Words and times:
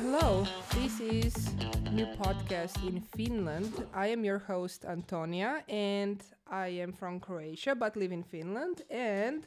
Hello, 0.00 0.20
hello. 0.20 0.46
This 0.74 1.00
is 1.00 1.54
new 1.90 2.06
podcast 2.06 2.86
in 2.86 3.00
Finland. 3.00 3.72
I 3.92 4.06
am 4.08 4.24
your 4.24 4.38
host 4.38 4.84
Antonija 4.84 5.62
and 5.68 6.22
I 6.46 6.68
am 6.68 6.92
from 6.92 7.18
Croatia 7.18 7.74
but 7.74 7.96
live 7.96 8.12
in 8.12 8.22
Finland 8.22 8.82
and 8.90 9.46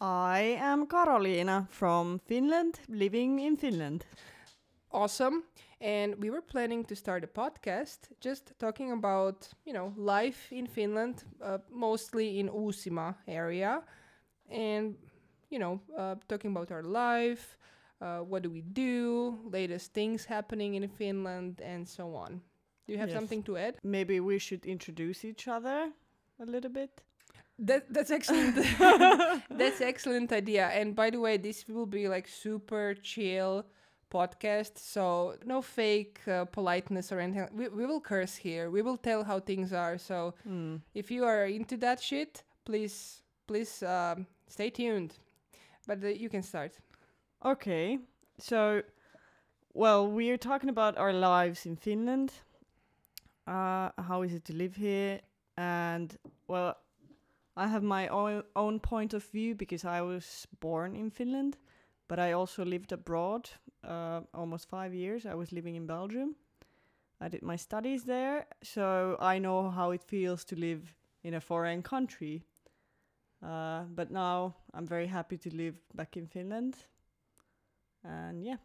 I 0.00 0.58
am 0.60 0.86
Karolina 0.86 1.68
from 1.70 2.20
Finland, 2.20 2.78
living 2.88 3.40
in 3.40 3.56
Finland. 3.56 4.06
awesome. 4.92 5.42
And 5.80 6.14
we 6.22 6.30
were 6.30 6.42
planning 6.42 6.84
to 6.84 6.94
start 6.94 7.24
a 7.24 7.26
podcast 7.26 8.10
just 8.20 8.52
talking 8.58 8.92
about, 8.92 9.48
you 9.64 9.72
know, 9.72 9.92
life 9.96 10.52
in 10.52 10.66
Finland, 10.66 11.24
uh, 11.42 11.58
mostly 11.68 12.38
in 12.38 12.48
Uusimaa 12.48 13.14
area 13.26 13.82
and 14.50 14.94
you 15.50 15.58
know, 15.58 15.80
uh, 15.98 16.14
talking 16.28 16.52
about 16.52 16.70
our 16.70 16.84
life, 16.84 17.56
uh, 18.00 18.18
what 18.20 18.42
do 18.42 18.50
we 18.50 18.62
do, 18.62 19.38
latest 19.52 19.92
things 19.92 20.24
happening 20.26 20.74
in 20.74 20.88
Finland, 20.88 21.60
and 21.60 21.86
so 21.88 22.14
on. 22.14 22.40
Do 22.86 22.92
you 22.94 22.98
have 22.98 23.10
Yes. 23.10 23.18
something 23.18 23.42
to 23.44 23.56
add? 23.56 23.74
Maybe 23.82 24.20
we 24.20 24.38
should 24.38 24.66
introduce 24.66 25.24
each 25.24 25.48
other 25.48 25.92
a 26.38 26.44
little 26.44 26.70
bit. 26.70 27.02
That 27.58 27.92
that's 27.92 28.10
excellent. 28.10 28.56
that's 29.58 29.80
excellent 29.80 30.32
idea. 30.32 30.68
And 30.68 30.94
by 30.94 31.10
the 31.10 31.20
way, 31.20 31.36
this 31.38 31.66
will 31.68 31.86
be 31.86 32.08
like 32.08 32.26
super 32.28 32.94
chill 33.02 33.64
podcast. 34.10 34.78
So 34.78 35.34
no 35.44 35.62
fake 35.62 36.20
uh, 36.26 36.46
politeness 36.46 37.12
or 37.12 37.20
anything. 37.20 37.48
We 37.54 37.68
we 37.68 37.86
will 37.86 38.00
curse 38.00 38.34
here. 38.36 38.70
We 38.70 38.82
will 38.82 38.96
tell 38.96 39.24
how 39.24 39.40
things 39.40 39.72
are. 39.72 39.98
So 39.98 40.34
Mm. 40.48 40.80
if 40.94 41.10
you 41.10 41.24
are 41.26 41.44
into 41.46 41.76
that 41.78 42.00
shit, 42.00 42.44
please 42.64 43.22
please 43.46 43.82
um, 43.86 44.26
stay 44.48 44.70
tuned. 44.70 45.12
But 45.86 46.02
uh, 46.02 46.08
you 46.08 46.28
can 46.30 46.42
start. 46.42 46.72
Okay, 47.42 47.98
so, 48.38 48.82
well, 49.72 50.06
we're 50.06 50.36
talking 50.36 50.68
about 50.68 50.98
our 50.98 51.14
lives 51.14 51.64
in 51.64 51.74
Finland. 51.74 52.32
Uh, 53.46 53.88
how 53.96 54.20
is 54.22 54.34
it 54.34 54.44
to 54.44 54.52
live 54.52 54.76
here? 54.76 55.20
And, 55.56 56.18
well, 56.48 56.76
I 57.56 57.66
have 57.66 57.82
my 57.82 58.08
own, 58.08 58.42
own 58.54 58.78
point 58.78 59.14
of 59.14 59.24
view 59.24 59.54
because 59.54 59.86
I 59.86 60.02
was 60.02 60.46
born 60.60 60.94
in 60.94 61.10
Finland, 61.10 61.56
but 62.08 62.18
I 62.18 62.32
also 62.32 62.62
lived 62.62 62.92
abroad 62.92 63.48
uh, 63.84 64.20
almost 64.34 64.68
five 64.68 64.92
years. 64.92 65.24
I 65.24 65.34
was 65.34 65.50
living 65.50 65.76
in 65.76 65.86
Belgium. 65.86 66.36
I 67.22 67.28
did 67.28 67.42
my 67.42 67.56
studies 67.56 68.04
there, 68.04 68.48
so 68.62 69.16
I 69.18 69.38
know 69.38 69.70
how 69.70 69.92
it 69.92 70.04
feels 70.04 70.44
to 70.44 70.56
live 70.56 70.94
in 71.22 71.32
a 71.32 71.40
foreign 71.40 71.82
country. 71.82 72.44
Uh, 73.42 73.84
but 73.94 74.10
now 74.10 74.56
I'm 74.74 74.86
very 74.86 75.06
happy 75.06 75.38
to 75.38 75.56
live 75.56 75.76
back 75.94 76.18
in 76.18 76.26
Finland. 76.26 76.76
And 78.04 78.44
yeah, 78.44 78.56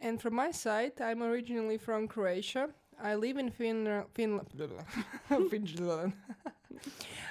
And 0.00 0.20
from 0.20 0.34
my 0.34 0.50
side, 0.52 1.00
I'm 1.00 1.22
originally 1.22 1.78
from 1.78 2.08
Croatia. 2.08 2.68
I 3.00 3.14
live 3.14 3.36
in 3.38 3.50
Finland, 3.60 4.06
Finland, 4.14 4.48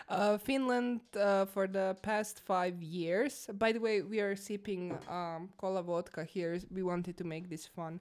uh, 0.09 0.37
Finland 0.37 1.01
uh, 1.15 1.45
for 1.45 1.67
the 1.67 1.95
past 2.01 2.41
five 2.41 2.81
years. 2.81 3.47
By 3.53 3.71
the 3.71 3.79
way, 3.79 4.01
we 4.01 4.19
are 4.19 4.35
sipping 4.35 4.97
um, 5.09 5.49
cola 5.57 5.83
vodka 5.83 6.23
here. 6.23 6.59
We 6.71 6.83
wanted 6.83 7.17
to 7.17 7.23
make 7.23 7.49
this 7.49 7.65
fun 7.67 7.99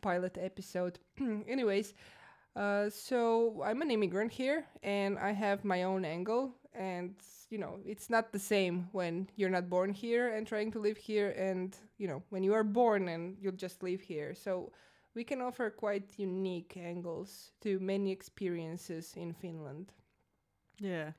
pilot 0.00 0.38
episode. 0.40 0.98
Anyways, 1.48 1.94
uh, 2.56 2.90
so 2.90 3.62
I'm 3.64 3.82
an 3.82 3.90
immigrant 3.90 4.32
here, 4.32 4.66
and 4.82 5.18
I 5.18 5.32
have 5.32 5.64
my 5.64 5.84
own 5.84 6.04
angle. 6.04 6.52
And 6.76 7.16
you 7.50 7.58
know, 7.58 7.80
it's 7.84 8.10
not 8.10 8.32
the 8.32 8.38
same 8.40 8.88
when 8.92 9.28
you're 9.36 9.50
not 9.50 9.70
born 9.70 9.92
here 9.92 10.34
and 10.34 10.46
trying 10.46 10.72
to 10.72 10.80
live 10.80 10.98
here, 10.98 11.30
and 11.30 11.76
you 11.98 12.08
know, 12.08 12.22
when 12.30 12.44
you 12.44 12.54
are 12.54 12.64
born 12.64 13.08
and 13.08 13.36
you'll 13.40 13.52
just 13.52 13.82
live 13.82 14.00
here. 14.02 14.34
So 14.34 14.72
we 15.14 15.24
can 15.24 15.40
offer 15.42 15.70
quite 15.70 16.18
unique 16.18 16.76
angles 16.76 17.52
to 17.62 17.80
many 17.80 18.12
experiences 18.12 19.14
in 19.16 19.34
Finland. 19.34 19.92
yeah. 20.80 21.12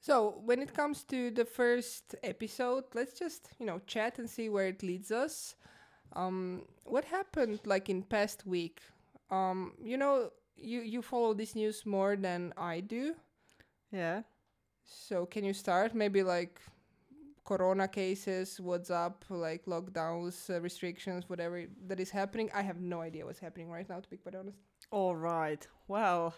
So 0.00 0.40
when 0.44 0.60
it 0.62 0.74
comes 0.74 1.04
to 1.04 1.30
the 1.30 1.44
first 1.44 2.14
episode, 2.22 2.84
let's 2.94 3.14
just 3.18 3.50
you 3.58 3.66
know 3.66 3.80
chat 3.86 4.18
and 4.18 4.28
see 4.28 4.48
where 4.48 4.66
it 4.68 4.82
leads 4.82 5.10
us. 5.12 5.56
Um, 6.14 6.66
what 6.84 7.04
happened 7.06 7.60
like 7.66 7.88
in 7.88 8.02
past 8.02 8.46
week? 8.46 8.80
Um, 9.30 9.74
you 9.82 9.96
know, 9.96 10.30
you 10.56 10.80
you 10.82 11.02
follow 11.02 11.34
this 11.34 11.54
news 11.54 11.86
more 11.86 12.16
than 12.16 12.52
I 12.56 12.80
do. 12.80 13.16
Yeah. 13.92 14.22
So 14.84 15.26
can 15.26 15.44
you 15.44 15.52
start 15.52 15.94
maybe 15.94 16.22
like 16.22 16.60
corona 17.44 17.88
cases, 17.88 18.60
what's 18.60 18.90
up, 18.90 19.24
like 19.28 19.64
lockdowns, 19.66 20.50
uh, 20.50 20.60
restrictions, 20.60 21.28
whatever 21.28 21.64
that 21.86 22.00
is 22.00 22.10
happening? 22.10 22.50
I 22.54 22.62
have 22.62 22.80
no 22.80 23.00
idea 23.00 23.24
what's 23.26 23.38
happening 23.40 23.70
right 23.70 23.88
now 23.88 24.00
to 24.00 24.08
be 24.08 24.16
quite 24.16 24.34
honest. 24.34 24.58
All 24.90 25.16
right. 25.16 25.66
Well, 25.88 26.34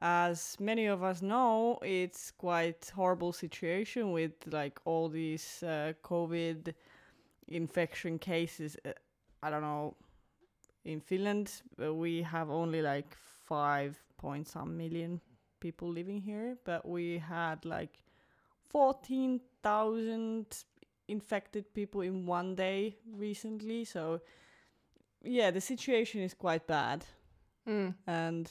as 0.00 0.56
many 0.60 0.86
of 0.86 1.02
us 1.02 1.22
know, 1.22 1.78
it's 1.82 2.30
quite 2.30 2.90
horrible 2.94 3.32
situation 3.32 4.12
with 4.12 4.32
like 4.50 4.78
all 4.84 5.08
these 5.08 5.62
uh, 5.62 5.92
COVID 6.02 6.74
infection 7.48 8.18
cases. 8.18 8.76
Uh, 8.84 8.90
I 9.42 9.50
don't 9.50 9.62
know. 9.62 9.96
In 10.84 11.00
Finland, 11.00 11.62
uh, 11.82 11.92
we 11.92 12.22
have 12.22 12.50
only 12.50 12.82
like 12.82 13.16
five 13.44 13.98
point 14.18 14.48
some 14.48 14.76
million 14.76 15.20
people 15.60 15.88
living 15.90 16.20
here, 16.20 16.56
but 16.64 16.86
we 16.88 17.18
had 17.18 17.64
like 17.64 18.02
fourteen 18.68 19.40
thousand 19.62 20.64
infected 21.08 21.72
people 21.74 22.00
in 22.02 22.26
one 22.26 22.54
day 22.54 22.96
recently. 23.12 23.84
So, 23.84 24.20
yeah, 25.22 25.50
the 25.50 25.60
situation 25.60 26.20
is 26.22 26.34
quite 26.34 26.66
bad 26.66 27.04
Mm, 27.68 27.94
and 28.06 28.50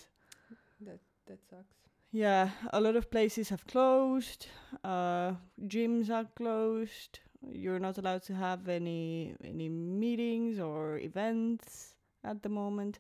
that 0.82 1.00
that 1.28 1.40
sucks. 1.50 1.76
yeah 2.12 2.50
a 2.74 2.80
lot 2.82 2.96
of 2.96 3.10
places 3.10 3.50
have 3.50 3.66
closed 3.68 4.48
uh 4.84 5.34
gyms 5.68 6.10
are 6.10 6.26
closed 6.36 7.20
you're 7.52 7.80
not 7.80 7.98
allowed 7.98 8.24
to 8.24 8.34
have 8.34 8.68
any 8.68 9.34
any 9.44 9.70
meetings 9.70 10.60
or 10.60 10.98
events 11.00 11.96
at 12.24 12.42
the 12.44 12.50
moment 12.50 13.00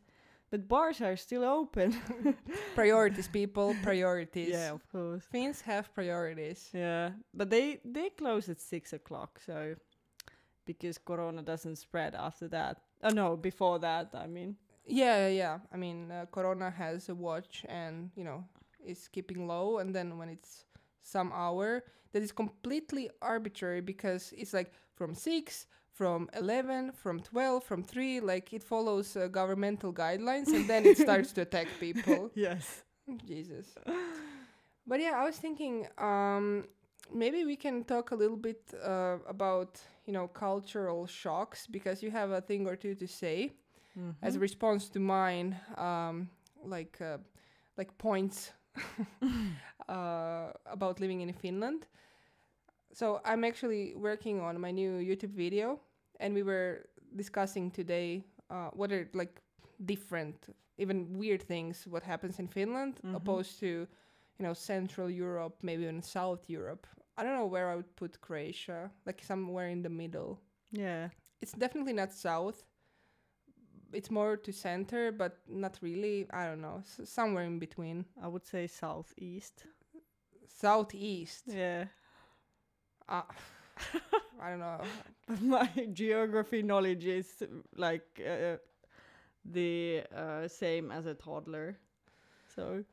but 0.55 0.67
bars 0.67 1.01
are 1.01 1.17
still 1.17 1.43
open 1.43 1.89
Priorities, 2.75 3.27
people, 3.27 3.75
priorities. 3.83 4.49
yeah 4.49 4.71
of 4.73 4.81
course 4.91 5.23
Finns 5.31 5.61
have 5.61 5.93
priorities. 5.93 6.69
yeah 6.73 7.09
but 7.33 7.49
they 7.49 7.79
they 7.83 8.09
close 8.09 8.51
at 8.51 8.61
six 8.61 8.93
o'clock 8.93 9.39
so 9.45 9.75
because 10.65 10.97
corona 10.97 11.41
doesn't 11.41 11.75
spread 11.77 12.15
after 12.15 12.47
that 12.47 12.77
oh 13.03 13.09
no 13.13 13.35
before 13.37 13.79
that 13.79 14.09
i 14.13 14.27
mean 14.27 14.55
Yeah, 14.87 15.27
yeah. 15.29 15.57
I 15.73 15.77
mean, 15.77 16.11
uh, 16.11 16.25
Corona 16.31 16.69
has 16.69 17.09
a 17.09 17.15
watch 17.15 17.65
and, 17.67 18.11
you 18.15 18.23
know, 18.23 18.45
is 18.85 19.09
keeping 19.09 19.47
low. 19.47 19.79
And 19.81 19.95
then 19.95 20.17
when 20.19 20.29
it's 20.29 20.65
some 21.01 21.31
hour, 21.33 21.81
that 22.11 22.21
is 22.21 22.31
completely 22.31 23.09
arbitrary 23.19 23.81
because 23.81 24.31
it's 24.37 24.53
like 24.53 24.71
from 24.93 25.15
6, 25.15 25.65
from 25.95 26.29
11, 26.37 26.91
from 26.93 27.19
12, 27.21 27.63
from 27.63 27.83
3. 27.83 28.19
Like 28.19 28.53
it 28.53 28.63
follows 28.63 29.15
uh, 29.15 29.27
governmental 29.27 29.93
guidelines 29.93 30.47
and 30.47 30.67
then 30.67 30.85
it 30.85 30.97
starts 30.97 31.31
to 31.33 31.41
attack 31.41 31.67
people. 31.79 32.29
yes 32.35 32.83
Jesus. 33.27 33.75
But 34.87 34.99
yeah, 34.99 35.13
I 35.15 35.23
was 35.25 35.37
thinking 35.37 35.87
um, 35.97 36.65
maybe 37.13 37.45
we 37.45 37.55
can 37.55 37.83
talk 37.83 38.11
a 38.11 38.15
little 38.15 38.37
bit 38.37 38.61
uh, 38.83 39.17
about, 39.27 39.79
you 40.05 40.13
know, 40.13 40.27
cultural 40.27 41.07
shocks 41.07 41.67
because 41.67 42.03
you 42.03 42.11
have 42.11 42.31
a 42.31 42.41
thing 42.41 42.67
or 42.67 42.75
two 42.75 42.95
to 42.95 43.07
say 43.07 43.51
as 44.21 44.35
a 44.35 44.39
response 44.39 44.89
to 44.89 44.99
mine 44.99 45.55
um 45.77 46.27
like 46.65 46.99
uh, 47.01 47.17
like 47.77 47.97
points 47.97 48.51
uh, 49.89 50.47
about 50.65 50.99
living 50.99 51.21
in 51.21 51.31
Finland. 51.33 51.87
So 52.95 53.19
I'm 53.25 53.43
actually 53.43 53.93
working 53.95 54.39
on 54.39 54.59
my 54.61 54.71
new 54.71 54.91
YouTube 54.99 55.35
video, 55.35 55.81
and 56.21 56.33
we 56.33 56.43
were 56.43 56.85
discussing 57.15 57.69
today 57.71 58.23
uh, 58.49 58.69
what 58.73 58.89
are 58.93 59.09
like 59.13 59.41
different, 59.83 60.47
even 60.77 61.17
weird 61.19 61.41
things 61.43 61.85
what 61.87 62.03
happens 62.03 62.39
in 62.39 62.47
Finland 62.47 62.93
Mhm. 63.03 63.15
opposed 63.15 63.59
to 63.59 63.65
you 64.37 64.43
know 64.45 64.53
Central 64.53 65.09
Europe, 65.09 65.55
maybe 65.61 65.83
even 65.83 66.01
South 66.01 66.49
Europe. 66.49 66.87
I 67.17 67.23
don't 67.23 67.35
know 67.35 67.49
where 67.51 67.69
I 67.69 67.75
would 67.75 67.95
put 67.95 68.21
Croatia, 68.21 68.89
like 69.05 69.21
somewhere 69.23 69.67
in 69.71 69.81
the 69.83 69.89
middle. 69.89 70.39
Yeah. 70.71 71.09
It's 71.41 71.53
definitely 71.57 71.93
not 71.93 72.13
south. 72.13 72.63
It's 73.93 74.09
more 74.11 74.37
to 74.37 74.51
center 74.53 75.11
but 75.11 75.33
not 75.47 75.79
really 75.81 76.27
i 76.31 76.45
don't 76.47 76.61
know 76.61 76.79
s- 76.79 77.09
somewhere 77.09 77.45
in 77.47 77.59
between. 77.59 78.05
I 78.23 78.27
would 78.27 78.45
say 78.45 78.67
southeast. 78.67 79.65
Southeast? 80.47 81.43
Yeah 81.47 81.87
uh, 83.09 83.21
i 84.41 84.49
don't 84.49 84.59
know 84.59 84.79
my 85.41 85.67
geography 85.93 86.61
knowledge 86.61 87.05
is 87.05 87.43
like 87.75 88.21
uh, 88.25 88.57
the 89.45 90.03
uh, 90.15 90.47
same 90.47 90.91
as 90.91 91.05
a 91.05 91.13
toddler. 91.13 91.77
So 92.55 92.83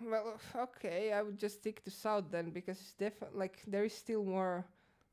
well 0.00 0.38
okay 0.56 1.12
i 1.12 1.22
would 1.22 1.38
just 1.38 1.56
stick 1.60 1.82
to 1.84 1.90
south 1.90 2.24
then 2.30 2.50
because 2.50 2.78
it's 2.80 2.92
different 2.94 3.36
like 3.36 3.62
there 3.66 3.84
is 3.84 3.94
still 3.94 4.24
more 4.24 4.66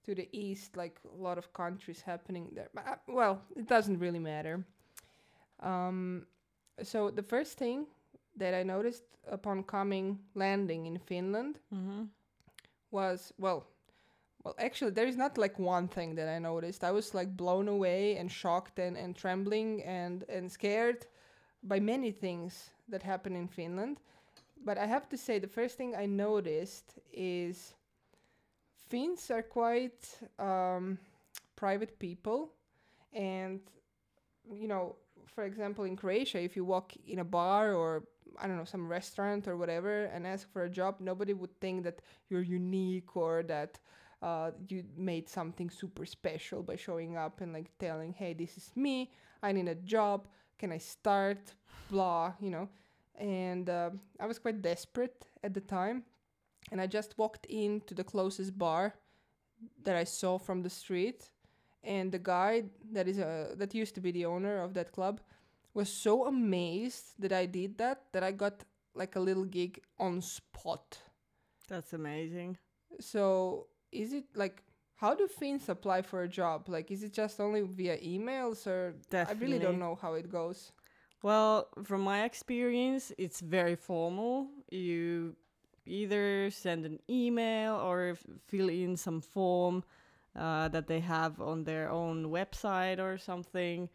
to 0.03 0.15
the 0.15 0.27
east, 0.31 0.77
like 0.77 0.99
a 1.11 1.21
lot 1.21 1.37
of 1.37 1.53
countries 1.53 2.01
happening 2.01 2.49
there. 2.53 2.69
But, 2.73 2.87
uh, 2.87 2.95
well, 3.07 3.41
it 3.55 3.67
doesn't 3.67 3.99
really 3.99 4.19
matter. 4.19 4.63
Um, 5.59 6.25
so 6.81 7.09
the 7.09 7.23
first 7.23 7.57
thing 7.57 7.87
that 8.35 8.53
I 8.53 8.63
noticed 8.63 9.03
upon 9.29 9.63
coming 9.63 10.19
landing 10.35 10.85
in 10.85 10.97
Finland 10.97 11.59
Mm-hmm. 11.73 12.03
was 12.91 13.33
well 13.37 13.65
well 14.49 14.65
actually 14.65 14.91
there 14.91 15.05
is 15.07 15.15
not 15.15 15.37
like 15.37 15.59
one 15.59 15.87
thing 15.87 16.15
that 16.15 16.27
i 16.27 16.39
noticed. 16.39 16.83
I 16.83 16.91
was 16.91 17.13
like 17.13 17.37
blown 17.37 17.67
away 17.67 18.17
and 18.17 18.31
shocked 18.31 18.79
and, 18.79 18.97
and 18.97 19.15
trembling 19.15 19.83
and 19.83 20.23
and 20.27 20.51
scared 20.51 21.05
by 21.63 21.79
many 21.79 22.11
things 22.11 22.71
that 22.87 23.03
happen 23.03 23.35
in 23.35 23.47
finland. 23.47 23.97
But 24.65 24.77
i 24.77 24.87
have 24.87 25.07
to 25.09 25.17
say 25.17 25.39
the 25.39 25.53
first 25.59 25.77
thing 25.77 25.95
i 25.95 26.05
noticed 26.07 26.95
is 27.13 27.75
finns 28.89 29.29
are 29.29 29.43
quite 29.43 30.01
um, 30.39 30.97
private 31.55 31.99
people. 31.99 32.49
And 33.13 33.59
you 34.51 34.67
know 34.67 34.95
for 35.35 35.43
example 35.43 35.83
in 35.85 35.95
croatia 35.95 36.39
if 36.41 36.55
you 36.55 36.65
walk 36.65 36.93
in 37.05 37.19
a 37.19 37.29
bar 37.37 37.73
or 37.73 38.03
I 38.41 38.47
don't 38.47 38.57
know, 38.57 38.65
some 38.65 38.87
restaurant 38.87 39.47
or 39.47 39.57
whatever 39.57 40.05
and 40.05 40.25
ask 40.25 40.49
for 40.53 40.63
a 40.63 40.69
job, 40.69 40.95
nobody 40.99 41.33
would 41.33 41.59
think 41.59 41.83
that 41.83 42.01
you're 42.29 42.49
unique 42.61 43.17
or 43.17 43.43
that 43.43 43.79
uh, 44.21 44.51
you 44.67 44.83
made 44.97 45.29
something 45.29 45.69
super 45.69 46.05
special 46.05 46.61
by 46.61 46.75
showing 46.75 47.17
up 47.17 47.41
and 47.41 47.53
like 47.53 47.69
telling, 47.79 48.13
hey, 48.13 48.33
this 48.33 48.57
is 48.57 48.71
me, 48.75 49.11
I 49.41 49.51
need 49.51 49.67
a 49.67 49.75
job, 49.75 50.27
can 50.57 50.71
I 50.71 50.77
start, 50.77 51.53
blah, 51.89 52.33
you 52.39 52.49
know. 52.49 52.69
And 53.17 53.69
uh, 53.69 53.91
I 54.19 54.25
was 54.25 54.39
quite 54.39 54.61
desperate 54.61 55.27
at 55.43 55.53
the 55.53 55.61
time. 55.61 56.03
And 56.71 56.79
I 56.79 56.87
just 56.87 57.17
walked 57.17 57.45
into 57.47 57.93
the 57.93 58.03
closest 58.03 58.57
bar 58.57 58.93
that 59.83 59.95
I 59.95 60.03
saw 60.03 60.37
from 60.37 60.61
the 60.61 60.69
street. 60.69 61.29
And 61.83 62.11
the 62.11 62.19
guy 62.19 62.63
that 62.91 63.07
is 63.07 63.19
a, 63.19 63.53
that 63.55 63.73
used 63.73 63.95
to 63.95 64.01
be 64.01 64.11
the 64.11 64.25
owner 64.25 64.61
of 64.61 64.73
that 64.73 64.91
club 64.91 65.21
was 65.73 65.89
so 65.91 66.27
amazed 66.27 67.13
that 67.19 67.31
I 67.31 67.45
did 67.45 67.77
that 67.77 68.03
that 68.11 68.23
I 68.23 68.31
got 68.31 68.63
like 68.93 69.15
a 69.15 69.19
little 69.19 69.45
gig 69.45 69.79
on 69.97 70.21
spot. 70.21 70.99
That's 71.69 71.93
amazing. 71.93 72.57
So 72.99 73.67
is 73.91 74.13
it 74.13 74.25
like 74.35 74.61
how 74.95 75.15
do 75.15 75.27
Finns 75.27 75.69
apply 75.69 76.01
for 76.01 76.23
a 76.23 76.27
job? 76.27 76.67
Like 76.67 76.91
is 76.91 77.03
it 77.03 77.13
just 77.13 77.39
only 77.39 77.61
via 77.61 77.97
emails 77.97 78.67
or 78.67 78.95
I 79.29 79.33
really 79.33 79.59
don't 79.59 79.79
know 79.79 79.95
how 79.95 80.13
it 80.13 80.29
goes. 80.29 80.71
Well, 81.21 81.67
from 81.83 82.01
my 82.01 82.23
experience, 82.23 83.11
it's 83.17 83.41
very 83.41 83.75
formal. 83.75 84.47
You 84.71 85.35
either 85.85 86.49
send 86.51 86.85
an 86.85 86.99
email 87.09 87.75
or 87.75 88.17
fill 88.47 88.69
in 88.69 88.95
some 88.95 89.21
form 89.21 89.83
uh, 90.35 90.67
that 90.69 90.87
they 90.87 90.99
have 91.01 91.41
on 91.41 91.63
their 91.63 91.89
own 91.89 92.25
website 92.27 92.99
or 92.99 93.17
something. 93.17 93.89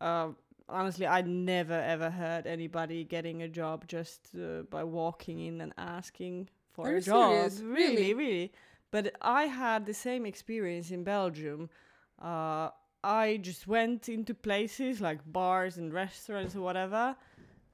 Uh, 0.00 0.28
honestly, 0.68 1.06
I 1.06 1.22
never 1.22 1.74
ever 1.80 2.10
heard 2.10 2.46
anybody 2.46 3.04
getting 3.04 3.42
a 3.42 3.48
job 3.48 3.86
just 3.88 4.28
uh, 4.36 4.62
by 4.70 4.84
walking 4.84 5.40
in 5.40 5.60
and 5.60 5.72
asking 5.78 6.48
for 6.72 6.88
Are 6.88 6.96
a 6.96 7.00
job. 7.00 7.50
serious? 7.50 7.60
Really, 7.60 7.96
Really? 7.96 8.14
really. 8.14 8.52
But 8.92 9.16
I 9.20 9.44
had 9.44 9.86
the 9.86 9.94
same 9.94 10.24
experience 10.24 10.92
in 10.92 11.02
Belgium. 11.02 11.70
Uh, 12.20 12.68
I 13.02 13.40
just 13.42 13.66
went 13.66 14.08
into 14.08 14.34
places 14.34 15.00
like 15.00 15.20
bars 15.26 15.78
and 15.78 15.92
restaurants 15.92 16.54
or 16.54 16.60
whatever 16.60 17.16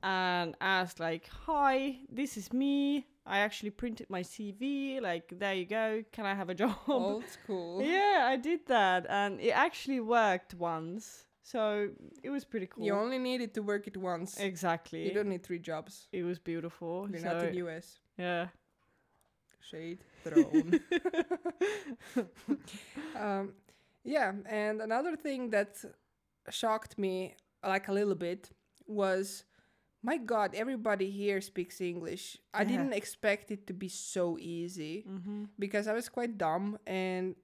and 0.03 0.55
asked 0.61 1.00
like, 1.00 1.29
"Hi, 1.47 1.99
this 2.09 2.37
is 2.38 2.53
me. 2.53 3.06
I 3.26 3.41
actually 3.41 3.70
printed 3.70 4.09
my 4.09 4.23
CV. 4.23 5.03
Like, 5.03 5.35
there 5.38 5.55
you 5.55 5.67
go. 5.67 6.03
Can 6.12 6.25
I 6.25 6.35
have 6.35 6.49
a 6.49 6.55
job?" 6.62 6.76
Old 6.87 7.29
school. 7.29 7.82
yeah, 7.82 8.26
I 8.32 8.37
did 8.37 8.61
that, 8.69 9.05
and 9.11 9.41
it 9.41 9.50
actually 9.50 10.00
worked 10.00 10.55
once. 10.55 11.26
So 11.43 11.91
it 12.23 12.31
was 12.31 12.44
pretty 12.44 12.67
cool. 12.67 12.85
You 12.85 12.94
only 12.94 13.19
needed 13.19 13.55
to 13.55 13.62
work 13.62 13.87
it 13.87 13.97
once. 13.97 14.38
exactly. 14.38 15.03
You 15.06 15.14
don't 15.14 15.29
need 15.29 15.43
three 15.43 15.59
jobs. 15.59 16.06
it 16.12 16.23
was 16.23 16.38
beautiful. 16.38 17.09
You're 17.11 17.21
so, 17.21 17.32
not 17.32 17.44
in 17.44 17.53
the 17.53 17.67
US. 17.67 17.99
yeah. 18.19 18.49
Shade 19.70 19.99
thrown. 20.25 20.81
um, 23.17 23.53
yeah, 24.05 24.32
and 24.49 24.81
another 24.81 25.17
thing 25.17 25.50
that 25.50 25.76
shocked 26.50 26.99
me 26.99 27.35
like 27.65 27.88
a 27.88 27.93
little 27.93 28.15
bit 28.15 28.50
was 28.87 29.44
my 30.03 30.17
god 30.17 30.55
everybody 30.55 31.11
here 31.11 31.41
speaks 31.41 31.81
english 31.81 32.38
i 32.55 32.62
Yeah. 32.62 32.69
didn't 32.69 32.93
expect 32.94 33.50
it 33.50 33.67
to 33.67 33.75
be 33.75 33.88
so 33.88 34.38
easy 34.38 35.05
Mm-hmm. 35.06 35.44
because 35.59 35.88
i 35.88 35.93
was 35.93 36.09
quite 36.09 36.38
dumb 36.38 36.79
and 36.87 37.35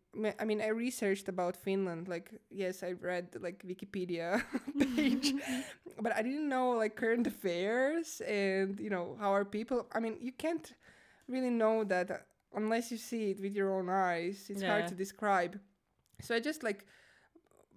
i 0.41 0.45
mean 0.45 0.63
i 0.63 0.69
researched 0.69 1.29
about 1.29 1.57
finland 1.57 2.07
like 2.09 2.31
yes 2.51 2.83
i 2.85 2.93
read 2.93 3.27
like 3.41 3.63
wikipedia 3.67 4.41
page 4.97 5.35
but 6.01 6.15
i 6.17 6.23
didn't 6.23 6.49
know 6.49 6.71
like 6.71 6.95
current 6.95 7.27
affairs 7.27 8.23
and 8.27 8.79
you 8.81 8.89
know 8.89 9.17
how 9.21 9.35
are 9.35 9.45
people 9.45 9.87
i 9.93 9.99
mean 10.01 10.17
you 10.21 10.33
can't 10.33 10.75
really 11.29 11.51
know 11.51 11.85
that 11.85 12.11
uh, 12.11 12.17
unless 12.55 12.91
you 12.91 12.97
see 12.99 13.31
it 13.31 13.41
with 13.41 13.55
your 13.55 13.77
own 13.79 13.89
eyes 13.89 14.47
it's 14.49 14.63
hard 14.71 14.87
to 14.87 14.95
describe 14.95 15.59
so 16.21 16.35
i 16.35 16.41
just 16.41 16.63
like 16.63 16.87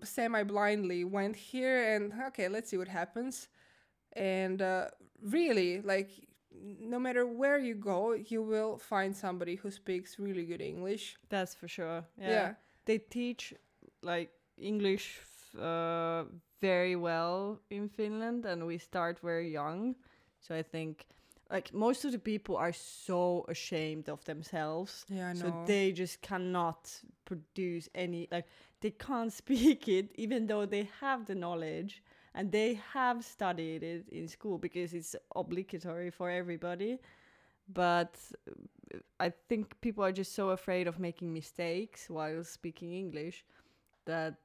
semi 0.04 0.44
blindly 0.44 1.04
went 1.04 1.36
here 1.36 1.96
and 1.96 2.14
okay 2.28 2.48
let's 2.48 2.70
see 2.70 2.78
what 2.78 2.88
happens 2.88 3.48
and 4.14 4.62
uh, 4.62 4.86
really 5.22 5.82
like 5.82 6.10
no 6.80 7.00
matter 7.00 7.26
where 7.26 7.58
you 7.58 7.76
go 7.76 8.14
you 8.14 8.42
will 8.42 8.78
find 8.78 9.16
somebody 9.16 9.56
who 9.56 9.70
speaks 9.72 10.20
really 10.20 10.46
good 10.46 10.62
english 10.62 11.18
That's 11.30 11.54
for 11.56 11.68
sure. 11.68 12.04
Yeah. 12.20 12.30
yeah, 12.30 12.54
They 12.86 12.98
teach 13.00 13.54
like 14.02 14.32
English 14.58 15.20
f- 15.22 15.60
uh, 15.60 16.24
very 16.62 16.96
well 16.96 17.60
in 17.70 17.90
Finland, 17.90 18.46
and 18.46 18.66
we 18.66 18.78
start 18.78 19.20
very 19.20 19.52
young. 19.52 19.96
So 20.40 20.56
I 20.56 20.64
think 20.64 21.06
like 21.52 21.74
most 21.74 22.06
of 22.06 22.12
the 22.12 22.20
people 22.20 22.58
are 22.58 22.74
so 22.74 23.46
ashamed 23.48 24.10
of 24.10 24.24
themselves. 24.26 25.06
yeah 25.10 25.28
i 25.30 25.34
know 25.34 25.40
So 25.42 25.64
they 25.66 25.92
just 25.92 26.22
cannot 26.22 27.02
produce 27.26 27.90
any 27.96 28.28
like 28.32 28.48
they 28.82 28.92
can't 28.92 29.32
speak 29.42 29.88
it 29.88 30.12
even 30.16 30.48
though 30.48 30.66
they 30.66 30.90
have 31.02 31.26
the 31.26 31.36
knowledge 31.36 32.04
and 32.36 32.52
they 32.52 32.80
have 32.94 33.24
studied 33.26 33.84
it 33.84 34.06
in 34.12 34.28
school 34.28 34.58
because 34.60 34.94
it's 34.94 35.16
obligatory 35.36 36.12
for 36.12 36.30
everybody. 36.30 37.00
But 37.74 38.16
uh, 38.48 39.00
I 39.20 39.32
think 39.50 39.80
people 39.82 40.04
are 40.04 40.12
just 40.12 40.36
so 40.36 40.50
afraid 40.52 40.88
of 40.88 41.00
making 41.00 41.34
mistakes 41.34 42.10
while 42.10 42.44
speaking 42.44 42.94
English 42.94 43.44
that 44.06 44.36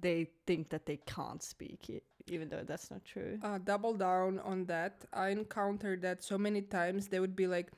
they 0.00 0.26
think 0.46 0.68
that 0.70 0.86
they 0.86 0.98
can't 1.06 1.42
speak 1.42 1.88
it, 1.88 2.02
even 2.28 2.48
though 2.48 2.62
that's 2.64 2.90
not 2.90 3.04
true. 3.04 3.38
uh, 3.42 3.58
double 3.58 3.94
down 3.94 4.40
on 4.40 4.64
that. 4.66 5.04
I 5.12 5.28
encountered 5.28 6.02
that 6.02 6.22
so 6.22 6.38
many 6.38 6.62
times. 6.62 7.08
They 7.08 7.20
would 7.20 7.36
be 7.36 7.46
like, 7.46 7.68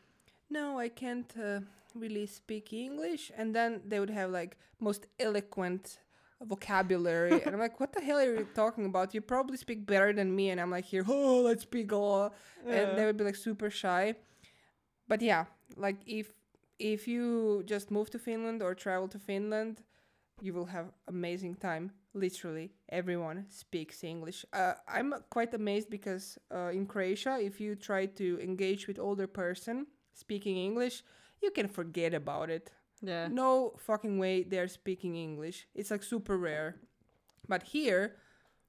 "No, 0.51 0.79
I 0.79 0.89
can't 0.89 1.33
uh, 1.37 1.61
really 1.95 2.27
speak 2.27 2.73
English," 2.73 3.33
and 3.37 3.55
then 3.55 3.81
they 3.87 3.99
would 4.01 4.11
have 4.11 4.31
like 4.31 4.57
most 4.81 5.07
eloquent 5.19 5.99
vocabulary, 6.43 7.41
and 7.45 7.55
I'm 7.55 7.61
like, 7.61 7.81
"What 7.81 7.93
the 7.93 8.01
hell 8.01 8.19
are 8.19 8.35
you 8.37 8.47
talking 8.55 8.87
about? 8.87 9.15
You 9.15 9.21
probably 9.21 9.57
speak 9.57 9.87
better 9.87 10.13
than 10.13 10.35
me." 10.35 10.51
And 10.51 10.61
I'm 10.61 10.71
like, 10.71 10.85
"Here, 10.85 11.05
oh, 11.09 11.41
let's 11.43 11.63
speak 11.63 11.93
all," 11.93 12.35
and 12.67 12.97
they 12.97 13.05
would 13.07 13.17
be 13.17 13.25
like 13.25 13.37
super 13.37 13.71
shy. 13.71 14.15
But 15.09 15.23
yeah, 15.23 15.45
like 15.77 15.97
if 16.07 16.33
if 16.79 17.09
you 17.09 17.63
just 17.65 17.91
move 17.91 18.11
to 18.11 18.19
Finland 18.19 18.63
or 18.63 18.75
travel 18.75 19.09
to 19.09 19.19
Finland, 19.19 19.83
you 20.41 20.53
will 20.53 20.67
have 20.67 20.93
amazing 21.09 21.55
time. 21.57 21.93
Literally, 22.17 22.73
everyone 22.89 23.45
speaks 23.49 24.03
English. 24.03 24.45
Uh, 24.53 24.73
I'm 24.89 25.13
quite 25.31 25.53
amazed 25.55 25.91
because 25.91 26.39
uh, 26.51 26.71
in 26.73 26.87
Croatia, 26.87 27.39
if 27.41 27.61
you 27.61 27.75
try 27.77 28.07
to 28.07 28.39
engage 28.41 28.87
with 28.89 28.99
older 28.99 29.27
person 29.27 29.87
speaking 30.15 30.57
English, 30.57 31.03
you 31.43 31.51
can 31.51 31.69
forget 31.69 32.15
about 32.15 32.49
it. 32.51 32.71
yeah. 33.03 33.29
No 33.29 33.73
fucking 33.79 34.19
way 34.19 34.43
they're 34.45 34.69
speaking 34.69 35.15
English. 35.17 35.67
It's 35.75 35.91
like 35.91 36.03
super 36.03 36.39
rare. 36.39 36.77
But 37.49 37.63
here, 37.75 38.17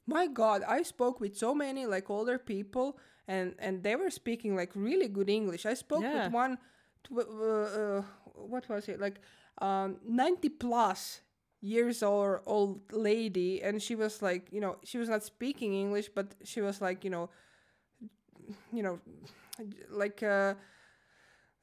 my 0.06 0.28
god, 0.28 0.62
I 0.68 0.84
spoke 0.84 1.22
with 1.22 1.38
so 1.38 1.56
many 1.56 1.86
like 1.86 2.10
older 2.10 2.38
people 2.38 3.00
and 3.28 3.56
and 3.60 3.84
they 3.84 3.96
were 3.96 4.12
speaking 4.12 4.56
like 4.58 4.72
really 4.76 5.08
good 5.08 5.30
English. 5.30 5.66
I 5.66 5.76
spoke 5.76 6.04
Yeah. 6.04 6.26
with 6.26 6.34
one 6.34 6.58
tw- 7.04 7.28
uh, 7.28 7.80
uh, 7.82 8.02
what 8.36 8.68
was 8.70 8.88
it? 8.90 9.00
Like 9.00 9.22
um 9.62 9.98
90 10.06 10.50
plus 10.50 11.22
years 11.62 12.04
old 12.04 12.40
old 12.46 12.82
lady 12.92 13.62
and 13.64 13.82
she 13.82 13.96
was 13.96 14.22
like, 14.22 14.48
you 14.52 14.62
know, 14.62 14.78
she 14.84 14.98
was 14.98 15.10
not 15.10 15.24
speaking 15.24 15.74
English 15.74 16.10
but 16.14 16.36
she 16.44 16.62
was 16.62 16.82
like, 16.82 17.04
you 17.04 17.10
know, 17.10 17.30
you 18.74 18.84
know, 18.84 19.00
like 19.90 20.24
uh 20.24 20.54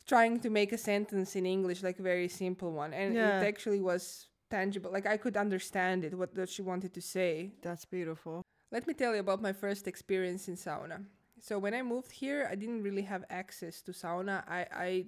trying 0.06 0.38
to 0.40 0.50
make 0.50 0.72
a 0.72 0.78
sentence 0.78 1.36
in 1.36 1.46
English, 1.46 1.82
like 1.82 1.98
a 1.98 2.02
very 2.02 2.28
simple 2.28 2.72
one, 2.72 2.92
and 2.92 3.14
Yeah. 3.14 3.40
it 3.40 3.42
actually 3.42 3.80
was 3.80 4.28
tangible. 4.50 4.90
Like 4.92 5.06
I 5.06 5.16
could 5.16 5.36
understand 5.36 6.04
it, 6.04 6.14
what 6.14 6.34
that 6.34 6.48
she 6.48 6.62
wanted 6.62 6.92
to 6.94 7.00
say. 7.00 7.52
That's 7.62 7.84
beautiful. 7.84 8.42
Let 8.70 8.86
me 8.86 8.94
tell 8.94 9.14
you 9.14 9.20
about 9.20 9.40
my 9.40 9.52
first 9.52 9.86
experience 9.86 10.48
in 10.48 10.56
sauna. 10.56 11.04
So 11.40 11.58
when 11.58 11.74
I 11.74 11.82
moved 11.82 12.12
here, 12.12 12.48
I 12.50 12.54
didn't 12.54 12.82
really 12.82 13.02
have 13.02 13.24
access 13.30 13.82
to 13.82 13.92
sauna. 13.92 14.42
I 14.48 14.66
I 14.72 15.06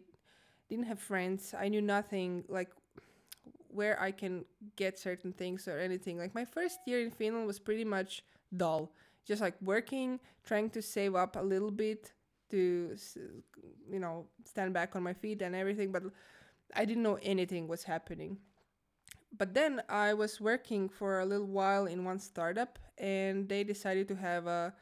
didn't 0.68 0.86
have 0.86 0.98
friends. 1.00 1.54
I 1.54 1.68
knew 1.68 1.82
nothing 1.82 2.44
like 2.48 2.70
where 3.76 3.96
I 4.08 4.10
can 4.12 4.44
get 4.76 4.98
certain 4.98 5.32
things 5.32 5.68
or 5.68 5.78
anything. 5.78 6.18
Like 6.18 6.34
my 6.34 6.44
first 6.44 6.78
year 6.86 7.00
in 7.00 7.10
Finland 7.10 7.46
was 7.46 7.58
pretty 7.58 7.84
much 7.84 8.22
dull, 8.56 8.92
just 9.28 9.40
like 9.42 9.56
working, 9.60 10.18
trying 10.44 10.70
to 10.70 10.82
save 10.82 11.14
up 11.14 11.36
a 11.36 11.42
little 11.42 11.70
bit 11.70 12.12
to, 12.50 12.96
you 13.94 14.00
know, 14.00 14.26
stand 14.44 14.72
back 14.72 14.96
on 14.96 15.02
my 15.02 15.14
feet 15.14 15.42
and 15.42 15.54
everything. 15.54 15.92
But 15.92 16.02
I 16.74 16.84
didn't 16.84 17.02
know 17.02 17.18
anything 17.22 17.68
was 17.68 17.84
happening. 17.84 18.38
But 19.38 19.52
then 19.52 19.82
I 19.88 20.14
was 20.14 20.40
working 20.40 20.88
for 20.88 21.20
a 21.20 21.26
little 21.26 21.46
while 21.46 21.86
in 21.86 22.04
one 22.04 22.18
startup, 22.18 22.78
and 22.96 23.48
they 23.48 23.64
decided 23.64 24.08
to 24.08 24.16
have 24.16 24.46
a, 24.46 24.72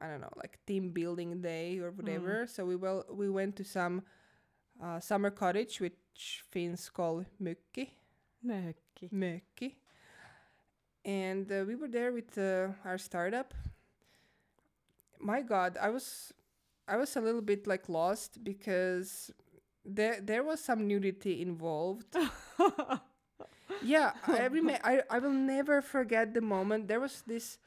I 0.00 0.08
don't 0.08 0.20
know, 0.20 0.32
like 0.36 0.58
team 0.66 0.90
building 0.90 1.40
day 1.40 1.78
or 1.78 1.90
whatever. 1.90 2.46
So 2.46 2.66
we 2.66 2.76
well 2.76 3.04
we 3.10 3.30
went 3.30 3.56
to 3.56 3.64
some 3.64 4.02
uh, 4.82 5.00
summer 5.00 5.30
cottage, 5.30 5.80
which 5.80 6.42
Finns 6.50 6.90
call 6.90 7.24
mökki, 7.40 7.88
Mökki. 8.42 9.08
mökki, 9.12 9.74
and 11.04 11.50
uh, 11.50 11.64
we 11.66 11.74
were 11.74 11.88
there 11.88 12.12
with 12.12 12.36
uh, 12.38 12.68
our 12.84 12.98
startup. 12.98 13.54
My 15.18 15.42
God, 15.42 15.76
I 15.80 15.90
was, 15.90 16.32
I 16.88 16.96
was 16.96 17.16
a 17.16 17.20
little 17.20 17.42
bit 17.42 17.66
like 17.66 17.88
lost 17.88 18.42
because 18.42 19.30
there 19.84 20.20
there 20.22 20.42
was 20.44 20.60
some 20.60 20.86
nudity 20.86 21.42
involved. 21.42 22.16
yeah, 23.82 24.12
I, 24.26 24.46
rem- 24.48 24.70
I 24.84 25.02
I 25.10 25.18
will 25.18 25.32
never 25.32 25.82
forget 25.82 26.34
the 26.34 26.40
moment. 26.40 26.88
There 26.88 27.00
was 27.00 27.22
this. 27.26 27.58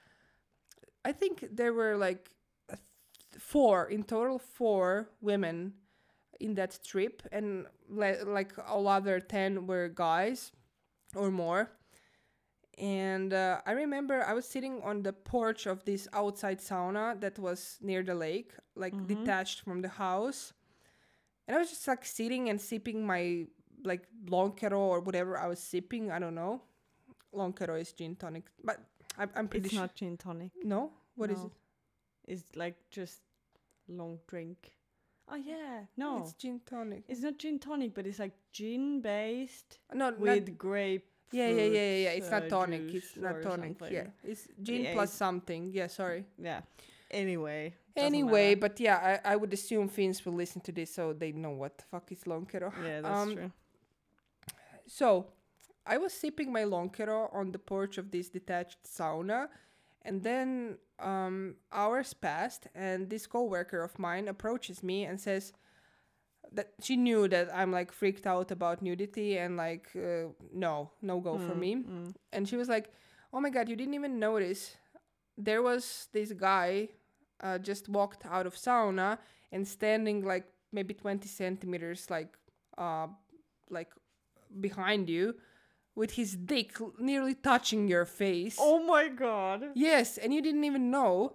I 1.06 1.12
think 1.12 1.46
there 1.51 1.74
were 1.74 1.98
like 1.98 2.30
th- 2.70 2.80
four 3.39 3.88
in 3.89 4.03
total, 4.03 4.39
four 4.39 5.10
women 5.22 5.74
in 6.39 6.56
that 6.56 6.80
trip, 6.84 7.22
and 7.32 7.68
le- 7.89 8.24
like 8.25 8.53
all 8.68 8.88
other 8.88 9.20
ten 9.20 9.68
were 9.68 9.89
guys 9.89 10.51
or 11.15 11.32
more. 11.32 11.72
And 12.77 13.34
uh, 13.34 13.62
I 13.65 13.72
remember 13.74 14.24
I 14.25 14.34
was 14.34 14.48
sitting 14.48 14.82
on 14.84 15.03
the 15.03 15.13
porch 15.13 15.67
of 15.67 15.86
this 15.86 16.08
outside 16.13 16.60
sauna 16.60 17.20
that 17.22 17.38
was 17.38 17.77
near 17.82 18.01
the 18.01 18.15
lake, 18.15 18.53
like 18.75 18.93
Mhm. 18.96 19.08
detached 19.08 19.62
from 19.62 19.82
the 19.82 19.89
house. 19.89 20.53
And 21.48 21.55
I 21.55 21.60
was 21.60 21.70
just 21.70 21.88
like 21.88 22.03
sitting 22.05 22.50
and 22.50 22.60
sipping 22.60 23.05
my 23.05 23.46
like 23.84 24.08
lonkero 24.25 24.77
or 24.79 25.01
whatever 25.01 25.38
I 25.38 25.48
was 25.48 25.60
sipping. 25.60 26.10
I 26.10 26.17
don't 26.17 26.36
know. 26.36 26.62
Lonkero 27.34 27.79
is 27.79 27.91
gin 27.93 28.15
tonic, 28.15 28.46
but 28.63 28.79
I'm, 29.17 29.29
I'm 29.36 29.48
pretty 29.48 29.65
It's 29.65 29.74
sure. 29.74 29.82
not 29.82 29.96
gin 29.96 30.17
tonic. 30.17 30.51
No, 30.63 30.91
What 31.15 31.29
is 31.29 31.39
No. 31.39 31.46
it? 31.48 31.53
It's 32.25 32.55
like 32.55 32.75
just 32.89 33.22
long 33.88 34.20
drink. 34.27 34.72
Oh 35.34 35.36
yeah, 35.36 35.86
no, 35.98 36.22
It's 36.22 36.34
gin 36.34 36.62
tonic. 36.63 37.04
it's 37.08 37.22
not 37.22 37.40
gin 37.40 37.58
tonic, 37.58 37.96
but 37.96 38.06
it's 38.06 38.20
like 38.20 38.34
gin 38.52 39.02
based 39.02 39.80
No, 39.92 40.12
not, 40.12 40.20
with 40.20 40.58
grape. 40.60 41.08
yeah, 41.32 41.48
yeah, 41.48 41.56
yeah, 41.56 41.66
yeah, 41.66 41.98
yeah. 42.06 42.10
It's 42.12 42.28
uh, 42.32 42.40
not 42.40 42.50
tonic. 42.50 42.94
It's 42.94 43.18
not 43.18 43.42
tonic. 43.42 43.80
something. 43.80 43.94
Yeah, 43.94 44.08
it's 44.24 44.48
gin 44.62 44.84
Yeah, 44.84 44.94
plus 44.94 45.10
it's- 45.10 45.18
something. 45.18 45.72
Yeah, 45.74 45.88
sorry. 45.88 46.25
Yeah. 46.38 46.62
Anyway. 47.10 47.74
Anyway, 47.96 48.54
but 48.54 48.80
yeah, 48.80 49.20
I, 49.25 49.34
I 49.34 49.36
would 49.36 49.52
assume 49.54 49.90
Finns 49.90 50.24
will 50.24 50.34
listen 50.34 50.62
to 50.62 50.72
this, 50.72 50.94
so 50.94 51.13
they 51.13 51.32
know 51.32 51.52
what 51.52 51.80
the 51.80 51.84
fuck 51.90 52.12
is 52.12 52.24
lonkero. 52.25 52.72
yeah, 52.86 53.02
that's 53.02 53.20
um, 53.20 53.36
true. 53.36 53.52
So, 54.86 55.28
I 55.86 55.98
was 55.98 56.13
sipping 56.13 56.52
my 56.52 56.63
lonkero 56.63 57.34
on 57.34 57.52
the 57.52 57.60
porch 57.60 57.98
of 57.98 58.12
this 58.12 58.30
detached 58.30 58.84
sauna, 58.84 59.48
and 60.04 60.22
then 60.24 60.78
um, 61.03 61.55
hours 61.72 62.13
passed, 62.13 62.67
and 62.75 63.10
this 63.10 63.27
coworker 63.27 63.83
of 63.83 64.00
mine 64.00 64.27
approaches 64.29 64.83
me 64.83 65.05
and 65.05 65.19
says 65.19 65.53
that 66.51 66.74
she 66.81 66.95
knew 66.98 67.27
that 67.29 67.50
I'm 67.53 67.72
like 67.72 67.91
freaked 67.91 68.27
out 68.27 68.51
about 68.51 68.81
nudity 68.81 69.38
and 69.38 69.57
like 69.57 69.89
uh, 69.95 70.29
no, 70.53 70.91
no 71.01 71.19
go 71.19 71.38
for 71.38 71.55
Mm, 71.55 71.60
me, 71.60 71.75
mm. 71.75 72.15
and 72.33 72.48
she 72.48 72.57
was 72.57 72.69
like, 72.69 72.91
"Oh 73.33 73.39
my 73.41 73.50
god, 73.50 73.69
you 73.69 73.75
didn't 73.75 73.95
even 73.95 74.19
notice 74.19 74.75
there 75.38 75.62
was 75.62 76.07
this 76.13 76.31
guy 76.33 76.89
uh, 77.41 77.57
just 77.60 77.89
walked 77.89 78.25
out 78.25 78.45
of 78.48 78.55
sauna 78.55 79.17
and 79.51 79.67
standing 79.67 80.24
like 80.25 80.45
maybe 80.72 80.93
20 80.93 81.27
centimeters 81.27 82.10
like 82.10 82.38
uh 82.77 83.07
like 83.69 83.91
behind 84.60 85.10
you 85.10 85.36
with 85.96 86.12
his 86.14 86.36
dick 86.36 86.78
nearly 87.00 87.36
touching 87.36 87.88
your 87.88 88.06
face 88.06 88.58
Oh 88.60 88.84
my 88.84 89.08
god. 89.10 89.70
yes 89.76 90.18
and 90.18 90.34
you 90.34 90.42
didn't 90.42 90.64
even 90.64 90.90
know 90.92 91.34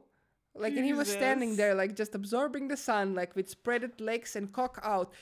like 0.55 0.77
and 0.77 0.85
he 0.85 0.93
was 0.93 1.11
standing 1.11 1.57
there 1.57 1.75
like 1.75 1.95
just 1.95 2.15
absorbing 2.15 2.69
the 2.69 2.77
sun 2.77 3.15
like 3.15 3.35
with 3.37 3.47
spreaded 3.55 4.01
legs 4.01 4.35
and 4.37 4.53
cock 4.53 4.81
out 4.83 5.13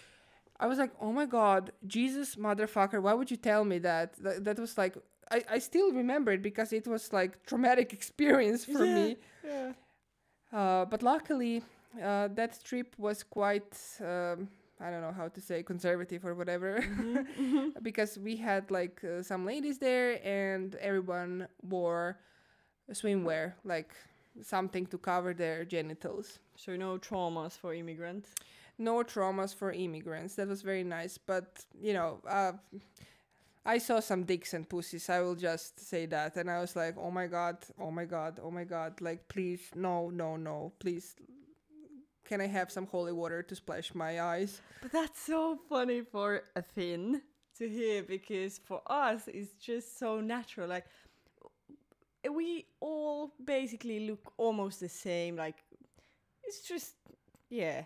i 0.58 0.66
was 0.66 0.78
like 0.78 0.92
oh 1.00 1.12
my 1.12 1.26
god 1.26 1.72
jesus 1.86 2.36
motherfucker 2.36 3.02
why 3.02 3.12
would 3.12 3.30
you 3.30 3.36
tell 3.36 3.64
me 3.64 3.78
that 3.78 4.14
that, 4.22 4.44
that 4.44 4.58
was 4.58 4.78
like 4.78 4.96
I, 5.30 5.42
I 5.50 5.58
still 5.58 5.92
remember 5.92 6.30
it 6.32 6.40
because 6.40 6.72
it 6.72 6.86
was 6.86 7.12
like 7.12 7.44
traumatic 7.44 7.92
experience 7.98 8.64
for 8.64 8.84
Yeah. 8.86 8.94
me 8.94 9.16
Yeah. 9.44 9.72
uh, 10.52 10.84
but 10.86 11.02
luckily, 11.02 11.62
uh, 12.02 12.28
that 12.28 12.62
trip 12.64 12.94
was 12.98 13.22
quite, 13.22 13.76
um, 14.00 14.48
I 14.80 14.90
don't 14.90 15.00
know 15.00 15.12
how 15.12 15.28
to 15.28 15.40
say, 15.40 15.62
conservative 15.62 16.24
or 16.24 16.34
whatever, 16.34 16.80
Mm-hmm. 16.82 17.80
because 17.82 18.18
we 18.18 18.36
had 18.36 18.70
like 18.70 19.02
uh, 19.04 19.22
some 19.22 19.44
ladies 19.46 19.78
there 19.78 20.20
and 20.24 20.74
everyone 20.76 21.48
wore 21.62 22.18
swimwear, 22.92 23.54
like 23.64 23.94
something 24.42 24.86
to 24.86 24.98
cover 24.98 25.34
their 25.34 25.64
genitals. 25.64 26.38
So 26.56 26.76
no 26.76 26.98
traumas 26.98 27.58
for 27.58 27.74
immigrants. 27.74 28.30
No 28.78 29.02
traumas 29.02 29.54
for 29.54 29.72
immigrants. 29.72 30.34
That 30.36 30.48
was 30.48 30.62
very 30.62 30.84
nice. 30.84 31.18
But, 31.18 31.64
you 31.80 31.94
know, 31.94 32.20
uh, 32.28 32.52
I 33.64 33.78
saw 33.78 34.00
some 34.00 34.24
dicks 34.24 34.54
and 34.54 34.68
pussies. 34.68 35.10
I 35.10 35.20
will 35.20 35.34
just 35.34 35.80
say 35.80 36.06
that. 36.06 36.36
And 36.36 36.50
I 36.50 36.60
was 36.60 36.76
like, 36.76 36.94
oh 36.96 37.10
my 37.10 37.26
God, 37.26 37.58
oh 37.80 37.90
my 37.90 38.04
God, 38.04 38.38
oh 38.42 38.50
my 38.50 38.64
God. 38.64 39.00
Like, 39.00 39.26
please, 39.28 39.60
no, 39.74 40.08
no, 40.10 40.36
no. 40.36 40.72
Please, 40.78 41.16
can 42.26 42.40
I 42.40 42.46
have 42.46 42.70
some 42.70 42.86
holy 42.86 43.12
water 43.12 43.42
to 43.42 43.54
splash 43.54 43.94
my 43.94 44.20
eyes? 44.20 44.60
But 44.82 44.92
that's 44.92 45.20
so 45.20 45.58
funny 45.68 46.02
for 46.02 46.42
a 46.54 46.62
Finn 46.62 47.22
to 47.58 47.68
hear 47.68 48.02
because 48.02 48.58
for 48.58 48.82
us 48.86 49.28
it's 49.28 49.52
just 49.54 49.98
so 49.98 50.20
natural. 50.20 50.68
Like 50.68 50.84
we 52.30 52.66
all 52.80 53.32
basically 53.44 54.08
look 54.08 54.32
almost 54.36 54.80
the 54.80 54.88
same. 54.88 55.36
Like 55.36 55.56
it's 56.44 56.62
just 56.68 56.94
yeah. 57.48 57.84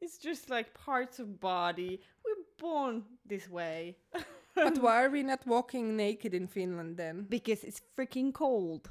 It's 0.00 0.18
just 0.18 0.50
like 0.50 0.74
parts 0.74 1.18
of 1.18 1.40
body. 1.40 2.00
We're 2.24 2.44
born 2.58 3.04
this 3.24 3.48
way. 3.48 3.96
but 4.54 4.78
why 4.78 5.02
are 5.02 5.10
we 5.10 5.22
not 5.22 5.46
walking 5.46 5.96
naked 5.96 6.34
in 6.34 6.46
Finland 6.46 6.98
then? 6.98 7.26
Because 7.28 7.64
it's 7.64 7.80
freaking 7.96 8.32
cold. 8.32 8.90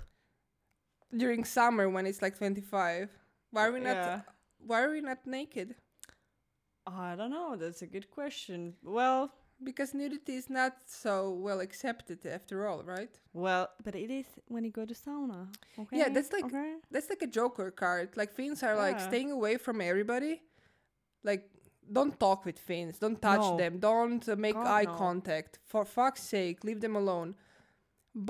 During 1.16 1.46
summer 1.46 1.88
when 1.88 2.08
it's 2.08 2.24
like 2.24 2.36
25. 2.36 3.10
Why 3.54 3.68
are 3.68 3.72
we 3.72 3.80
not, 3.80 3.96
Yeah. 3.96 4.22
why 4.70 4.82
are 4.84 4.90
we 4.92 5.02
not 5.02 5.26
naked? 5.28 5.76
I 6.88 7.16
don't 7.16 7.30
know. 7.32 7.56
That's 7.56 7.82
a 7.82 7.88
good 7.88 8.10
question. 8.10 8.76
Well, 8.84 9.32
Because 9.64 9.94
nudity 9.94 10.36
is 10.36 10.50
not 10.50 10.74
so 10.88 11.30
well 11.48 11.62
accepted 11.62 12.26
after 12.26 12.68
all, 12.68 12.84
right? 12.84 13.14
well, 13.34 13.66
but 13.86 13.96
it 13.96 14.10
is 14.12 14.26
when 14.54 14.66
you 14.66 14.72
go 14.72 14.86
to 14.86 14.94
sauna. 14.96 15.42
Okay. 15.80 15.98
Yeah, 16.00 16.10
that's 16.16 16.34
like- 16.34 16.46
okay? 16.52 16.72
that's 16.92 17.10
like 17.14 17.22
a 17.22 17.32
joker 17.40 17.72
card. 17.72 18.08
Like 18.18 18.32
Finns 18.34 18.62
are 18.64 18.76
like 18.76 19.00
staying 19.00 19.32
away 19.32 19.56
from 19.66 19.80
everybody. 19.80 20.42
Like 21.24 21.44
don't 21.98 22.20
talk 22.20 22.44
with 22.46 22.60
Finns. 22.60 22.98
Don't 23.00 23.22
touch 23.22 23.40
No. 23.52 23.58
them. 23.58 23.74
Don't 23.80 24.28
uh, 24.28 24.36
make 24.36 24.56
God, 24.56 24.68
eye 24.68 24.84
no. 24.92 24.96
contact. 25.06 25.60
For 25.72 25.86
fuck's 25.86 26.24
sake, 26.24 26.58
leave 26.68 26.82
them 26.82 26.96
alone. 26.96 27.36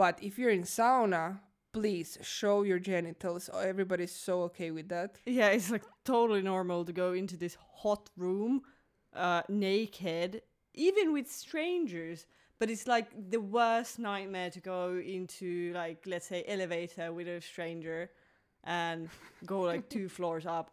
But 0.01 0.15
if 0.21 0.37
you're 0.37 0.55
in 0.59 0.63
sauna, 0.77 1.39
please 1.73 2.17
show 2.21 2.63
your 2.63 2.79
genitals. 2.79 3.49
Oh, 3.51 3.59
Everybody's 3.59 4.11
so 4.15 4.43
okay 4.43 4.71
with 4.71 4.89
that. 4.89 5.17
Yeah, 5.25 5.49
it's 5.49 5.71
like 5.71 5.83
totally 6.05 6.41
normal 6.41 6.85
to 6.85 6.93
go 6.93 7.13
into 7.13 7.35
this 7.35 7.57
hot 7.81 8.09
room 8.15 8.61
uh, 9.15 9.41
naked, 9.49 10.41
even 10.73 11.11
with 11.11 11.29
strangers. 11.29 12.25
But 12.59 12.69
it's 12.69 12.87
like 12.87 13.07
the 13.31 13.41
worst 13.41 13.99
nightmare 13.99 14.49
to 14.51 14.59
go 14.61 14.95
into, 15.03 15.73
like, 15.73 16.03
let's 16.05 16.27
say, 16.27 16.45
elevator 16.47 17.11
with 17.11 17.27
a 17.27 17.41
stranger 17.41 18.09
and 18.63 19.09
go 19.45 19.61
like 19.61 19.89
two 19.89 20.07
floors 20.17 20.45
up. 20.45 20.71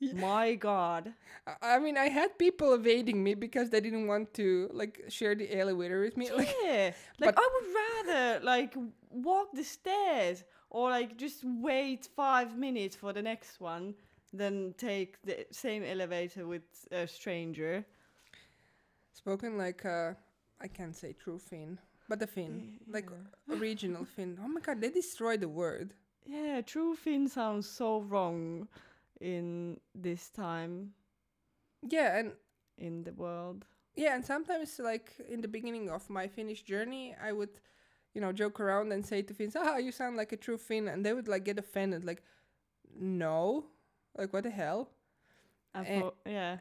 Yeah. 0.00 0.14
My 0.14 0.54
God. 0.54 1.14
I- 1.62 1.78
mean, 1.78 1.96
I 1.96 2.08
had 2.08 2.36
people 2.38 2.74
evading 2.74 3.22
me 3.22 3.34
because 3.34 3.70
they 3.70 3.80
didn't 3.80 4.06
want 4.08 4.34
to 4.34 4.68
like 4.74 5.04
share 5.08 5.34
the 5.34 5.48
elevator 5.58 6.00
with 6.00 6.16
me. 6.16 6.30
Like, 6.30 6.52
Yeah. 6.62 6.92
Like, 7.20 7.36
I 7.38 7.48
would 7.54 7.68
rather, 8.08 8.44
like, 8.44 8.74
walk 9.12 9.52
the 9.52 9.64
stairs 9.64 10.44
or, 10.70 10.90
like, 10.90 11.16
just 11.16 11.44
wait 11.44 12.08
five 12.16 12.56
minutes 12.56 12.96
for 12.96 13.12
the 13.12 13.22
next 13.22 13.60
one 13.60 13.94
than 14.32 14.74
take 14.78 15.20
the 15.22 15.46
same 15.50 15.84
elevator 15.84 16.46
with 16.46 16.62
a 16.90 17.06
stranger. 17.06 17.84
spoken 19.12 19.58
like 19.58 19.84
uh, 19.84 20.14
I 20.60 20.68
can't 20.68 20.96
say 20.96 21.12
true 21.12 21.38
Finn, 21.38 21.78
but 22.08 22.22
a 22.22 22.26
Finn, 22.26 22.78
like 22.88 23.10
original 23.50 24.04
Finn. 24.04 24.38
Oh 24.42 24.48
my 24.48 24.60
god, 24.60 24.80
they 24.80 24.90
destroyed 24.90 25.40
the 25.40 25.48
word. 25.48 25.94
Yeah, 26.26 26.60
true 26.62 26.94
Finn 26.94 27.28
sounds 27.28 27.68
so 27.68 28.00
wrong 28.02 28.68
in 29.20 29.78
this 29.94 30.30
time 30.30 30.92
Yeah, 31.88 32.18
and 32.18 32.32
in 32.78 33.04
the 33.04 33.12
world. 33.12 33.64
yeah, 33.96 34.14
and 34.14 34.24
sometimes 34.24 34.78
like 34.78 35.12
in 35.28 35.40
the 35.40 35.48
beginning 35.48 35.90
of 35.90 36.08
my 36.10 36.28
Finnish 36.28 36.62
journey, 36.62 37.14
I 37.22 37.32
would, 37.32 37.50
you 38.14 38.20
know, 38.20 38.32
joke 38.32 38.60
around 38.60 38.92
and 38.92 39.04
say 39.04 39.22
to 39.22 39.34
Finns, 39.34 39.56
"Ah, 39.56 39.76
you 39.76 39.92
sound 39.92 40.16
like 40.16 40.32
a 40.32 40.36
true 40.36 40.58
Finn," 40.58 40.88
and 40.88 41.04
they 41.04 41.12
would 41.12 41.28
like 41.28 41.44
get 41.44 41.58
offended, 41.58 42.04
like, 42.04 42.22
"No, 42.98 43.66
like 44.16 44.32
what 44.32 44.44
the 44.44 44.50
hell?" 44.50 44.90
And 45.74 45.86
Eh, 45.86 46.00
for, 46.00 46.12
yeah. 46.26 46.58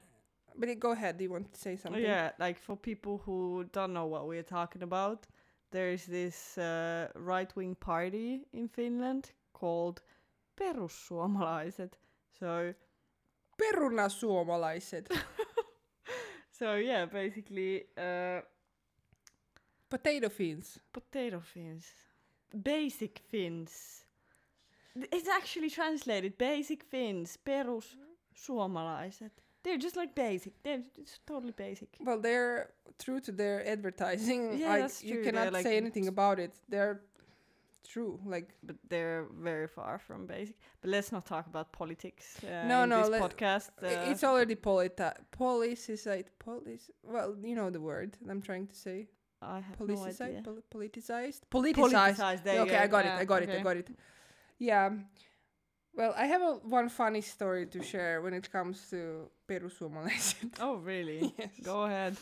But 0.56 0.80
go 0.80 0.92
ahead. 0.92 1.18
Do 1.18 1.24
you 1.24 1.32
want 1.32 1.54
to 1.54 1.60
say 1.60 1.76
something? 1.76 2.02
Yeah, 2.04 2.32
like 2.40 2.60
for 2.60 2.76
people 2.76 3.22
who 3.26 3.66
don't 3.72 3.94
know 3.94 4.06
what 4.06 4.28
we're 4.28 4.44
talking 4.44 4.84
about, 4.84 5.28
there's 5.72 6.06
this 6.06 6.58
uh, 6.58 7.08
right 7.16 7.54
wing 7.56 7.76
party 7.76 8.46
in 8.54 8.68
Finland 8.68 9.32
called 9.54 10.02
Perussuomalaiset. 10.58 11.94
So, 12.40 12.74
Perunasuomalaiset. 13.58 15.08
so 16.52 16.76
yeah, 16.76 17.06
basically, 17.06 17.86
uh, 17.98 18.42
Potato 19.92 20.30
Finns. 20.30 20.80
potato 20.94 21.42
Finns. 21.42 21.86
basic 22.64 23.20
Finns. 23.30 24.06
It's 24.96 25.28
actually 25.28 25.70
translated 25.70 26.38
basic 26.38 26.84
Finns, 26.84 27.38
Perussuomalaiset. 27.46 29.32
They're 29.64 29.78
just 29.78 29.96
like 29.96 30.16
basic. 30.16 30.54
They're 30.64 30.84
just 30.96 31.26
totally 31.28 31.54
basic. 31.54 31.90
Well, 32.00 32.20
they're 32.20 32.70
true 32.98 33.20
to 33.22 33.32
their 33.32 33.68
advertising. 33.68 34.58
Yeah, 34.58 34.78
that's 34.80 35.04
you 35.04 35.16
true. 35.16 35.24
They're, 35.24 35.34
cannot 35.34 35.54
like, 35.54 35.64
say 35.64 35.78
anything 35.78 36.08
about 36.08 36.40
it. 36.40 36.52
They're 36.70 37.02
true. 37.88 38.20
Like 38.26 38.50
but 38.64 38.78
they're 38.90 39.28
very 39.40 39.68
far 39.68 40.00
from 40.00 40.26
basic. 40.26 40.56
But 40.82 40.90
let's 40.92 41.12
not 41.12 41.26
talk 41.26 41.46
about 41.48 41.72
politics. 41.74 42.38
Uh, 42.44 42.66
No, 42.68 42.84
in 42.84 42.90
no, 42.90 43.10
this 43.10 43.22
podcast. 43.22 43.70
Uh, 43.84 44.10
it's 44.12 44.24
already 44.24 44.56
polita 44.56 45.14
politicized. 45.38 46.32
Police. 46.40 46.90
Well, 47.04 47.36
you 47.44 47.56
know 47.56 47.70
the 47.70 47.82
word 47.82 48.18
I'm 48.30 48.42
trying 48.42 48.68
to 48.68 48.76
say. 48.76 49.08
I 49.42 49.60
have 49.60 49.80
no 49.80 49.86
Politicized. 49.88 50.22
idea. 50.22 50.42
poli- 50.44 50.64
politicized. 50.72 51.42
Politicized. 51.50 52.16
Politicized. 52.16 52.44
There 52.44 52.62
okay, 52.62 52.72
go. 52.72 52.78
I 52.80 52.88
got 52.88 53.06
Yeah, 53.06 53.16
it. 53.18 53.20
I 53.22 53.26
got 53.26 53.44
it. 53.44 53.50
I 53.50 53.60
got 53.62 53.78
it. 53.78 53.90
Yeah. 54.60 54.92
Well, 55.94 56.14
I 56.16 56.26
have 56.26 56.42
a, 56.42 56.54
one 56.64 56.90
funny 56.90 57.22
story 57.22 57.66
to 57.68 57.84
share 57.84 58.22
when 58.22 58.34
it 58.34 58.50
comes 58.52 58.88
to 58.92 59.30
perussuomalaiset. 59.48 60.54
Oh, 60.62 60.76
really? 60.76 61.34
yes. 61.40 61.50
Go 61.64 61.84
ahead. 61.84 62.16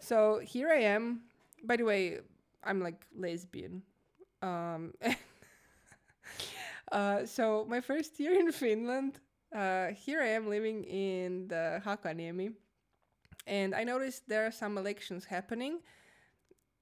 So 0.00 0.40
here 0.42 0.68
I 0.70 0.80
am. 0.94 1.22
By 1.64 1.76
the 1.76 1.84
way, 1.84 2.18
I'm 2.62 2.80
like 2.82 3.06
lesbian. 3.16 3.82
Um, 4.42 4.92
uh, 6.92 7.24
so 7.26 7.64
my 7.68 7.80
first 7.80 8.18
year 8.20 8.38
in 8.38 8.52
Finland, 8.52 9.18
uh, 9.54 9.88
here 9.88 10.20
I 10.20 10.28
am 10.36 10.48
living 10.48 10.84
in 10.84 11.48
the 11.48 11.80
Hakaniemi, 11.84 12.52
and 13.46 13.74
I 13.74 13.84
noticed 13.84 14.28
there 14.28 14.46
are 14.46 14.50
some 14.52 14.76
elections 14.78 15.24
happening, 15.24 15.80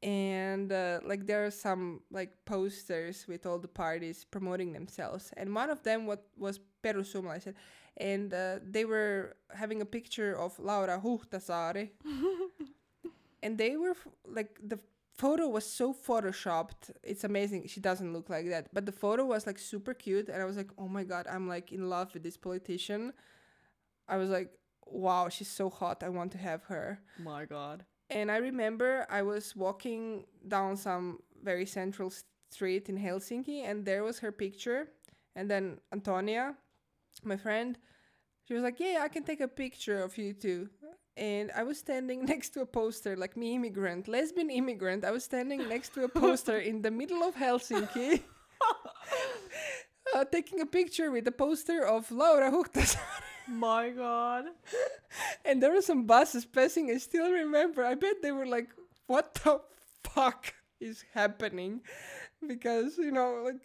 and 0.04 0.70
uh, 0.72 1.00
like 1.04 1.26
there 1.26 1.44
are 1.46 1.50
some 1.50 2.00
like 2.12 2.32
posters 2.44 3.26
with 3.26 3.46
all 3.46 3.58
the 3.58 3.68
parties 3.68 4.24
promoting 4.30 4.72
themselves, 4.72 5.32
and 5.36 5.54
one 5.54 5.70
of 5.70 5.82
them 5.82 6.06
what 6.06 6.26
was 6.36 6.60
Perussuomalaiset, 6.84 7.54
and 7.96 8.32
uh, 8.34 8.58
they 8.62 8.84
were 8.84 9.36
having 9.54 9.80
a 9.82 9.86
picture 9.86 10.38
of 10.38 10.58
Laura 10.58 11.00
Huhtasaari. 11.04 11.90
And 13.42 13.58
they 13.58 13.76
were 13.76 13.90
f- 13.90 14.08
like 14.26 14.58
the 14.66 14.78
photo 15.16 15.46
was 15.48 15.66
so 15.66 15.92
photoshopped 15.92 16.90
it's 17.02 17.24
amazing 17.24 17.68
she 17.68 17.78
doesn't 17.78 18.12
look 18.12 18.28
like 18.28 18.48
that 18.48 18.66
but 18.72 18.84
the 18.84 18.90
photo 18.92 19.24
was 19.24 19.46
like 19.46 19.58
super 19.60 19.94
cute 19.94 20.28
and 20.28 20.42
i 20.42 20.44
was 20.44 20.56
like 20.56 20.70
oh 20.76 20.88
my 20.88 21.04
god 21.04 21.24
i'm 21.30 21.46
like 21.46 21.70
in 21.70 21.88
love 21.88 22.12
with 22.14 22.22
this 22.24 22.36
politician. 22.36 23.12
I 24.08 24.16
was 24.16 24.30
like 24.30 24.50
wow 24.86 25.28
she's 25.28 25.48
so 25.50 25.70
hot 25.70 26.02
i 26.02 26.08
want 26.08 26.32
to 26.32 26.38
have 26.38 26.64
her. 26.64 27.00
My 27.18 27.44
God. 27.44 27.84
And 28.10 28.30
i 28.30 28.36
remember 28.36 29.06
i 29.10 29.22
was 29.22 29.56
walking 29.56 30.24
down 30.48 30.76
some 30.76 31.18
very 31.42 31.66
central 31.66 32.12
street 32.50 32.88
in 32.88 32.96
helsinki 32.96 33.64
and 33.68 33.84
there 33.84 34.04
was 34.04 34.18
her 34.20 34.32
picture. 34.32 34.88
And 35.36 35.50
then 35.50 35.80
antonia 35.92 36.54
my 37.24 37.36
friend 37.36 37.76
she 38.46 38.54
was 38.54 38.62
like 38.62 38.78
yeah 38.78 39.00
i 39.02 39.08
can 39.08 39.24
take 39.24 39.40
a 39.40 39.48
picture 39.48 40.02
of 40.02 40.16
you 40.16 40.32
too. 40.32 40.68
And 41.16 41.50
i 41.56 41.62
was 41.62 41.78
standing 41.78 42.24
next 42.32 42.50
to 42.54 42.60
a 42.60 42.66
poster 42.66 43.16
like 43.16 43.36
me 43.36 43.54
immigrant 43.56 44.06
lesbian 44.08 44.50
immigrant. 44.50 45.04
I 45.04 45.10
was 45.10 45.24
standing 45.24 45.68
next 45.68 45.94
to 45.94 46.04
a 46.04 46.08
poster 46.08 46.58
in 46.58 46.82
the 46.82 46.90
middle 46.90 47.22
of 47.24 47.34
helsinki 47.34 48.22
uh, 50.14 50.24
taking 50.24 50.60
a 50.60 50.66
picture 50.66 51.10
with 51.10 51.26
a 51.26 51.32
poster 51.32 51.84
of 51.86 52.10
laura 52.10 52.50
Huhtas. 52.50 52.96
My 53.48 53.90
God. 53.90 54.44
and 55.44 55.62
there 55.62 55.72
were 55.72 55.82
some 55.82 56.04
buses 56.06 56.44
passing 56.46 56.90
i 56.90 56.96
still 56.98 57.30
remember 57.30 57.84
i 57.84 57.94
bet 57.94 58.22
they 58.22 58.32
were 58.32 58.46
like 58.46 58.68
what 59.06 59.34
the 59.44 59.60
fuck 60.02 60.52
is 60.80 61.04
happening 61.14 61.80
because 62.48 62.98
you 62.98 63.12
know 63.12 63.42
like 63.44 63.60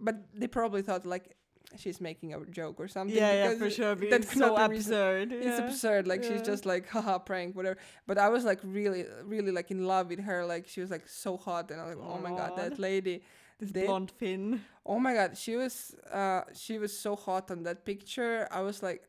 but 0.00 0.16
they 0.34 0.46
probably 0.46 0.82
thought 0.82 1.04
like 1.04 1.36
she's 1.76 2.00
making 2.00 2.32
a 2.34 2.44
joke 2.46 2.78
or 2.78 2.86
something 2.88 3.16
Yeah, 3.16 3.50
yeah, 3.50 3.58
for 3.58 3.68
sure. 3.70 3.94
that's 3.96 4.32
so 4.36 4.56
absurd. 4.56 5.32
it's 5.32 5.58
absurd 5.58 6.06
like 6.06 6.22
she's 6.22 6.42
just 6.42 6.64
like 6.66 6.88
haha 6.88 7.18
prank 7.18 7.56
whatever 7.56 7.76
but 8.06 8.16
i 8.18 8.28
was 8.28 8.44
like 8.44 8.60
really 8.62 9.04
really 9.24 9.50
like 9.52 9.70
in 9.70 9.84
love 9.86 10.08
with 10.08 10.20
her 10.20 10.44
like 10.46 10.68
she 10.68 10.80
was 10.80 10.90
like 10.90 11.08
so 11.08 11.36
hot 11.36 11.70
and 11.70 11.80
i 11.80 11.84
was 11.86 11.96
like 11.96 12.06
oh 12.08 12.18
my 12.18 12.30
god 12.30 12.56
that 12.56 12.78
lady 12.78 13.22
This 13.58 13.70
They- 13.72 13.86
blonde 13.86 14.10
Finn. 14.10 14.60
oh 14.86 14.98
my 14.98 15.14
god 15.14 15.36
she 15.36 15.56
was 15.56 15.94
uh 16.12 16.42
she 16.54 16.78
was 16.78 16.92
so 16.96 17.14
hot 17.16 17.50
on 17.50 17.62
that 17.64 17.84
picture 17.84 18.48
i 18.50 18.60
was 18.60 18.82
like 18.82 19.02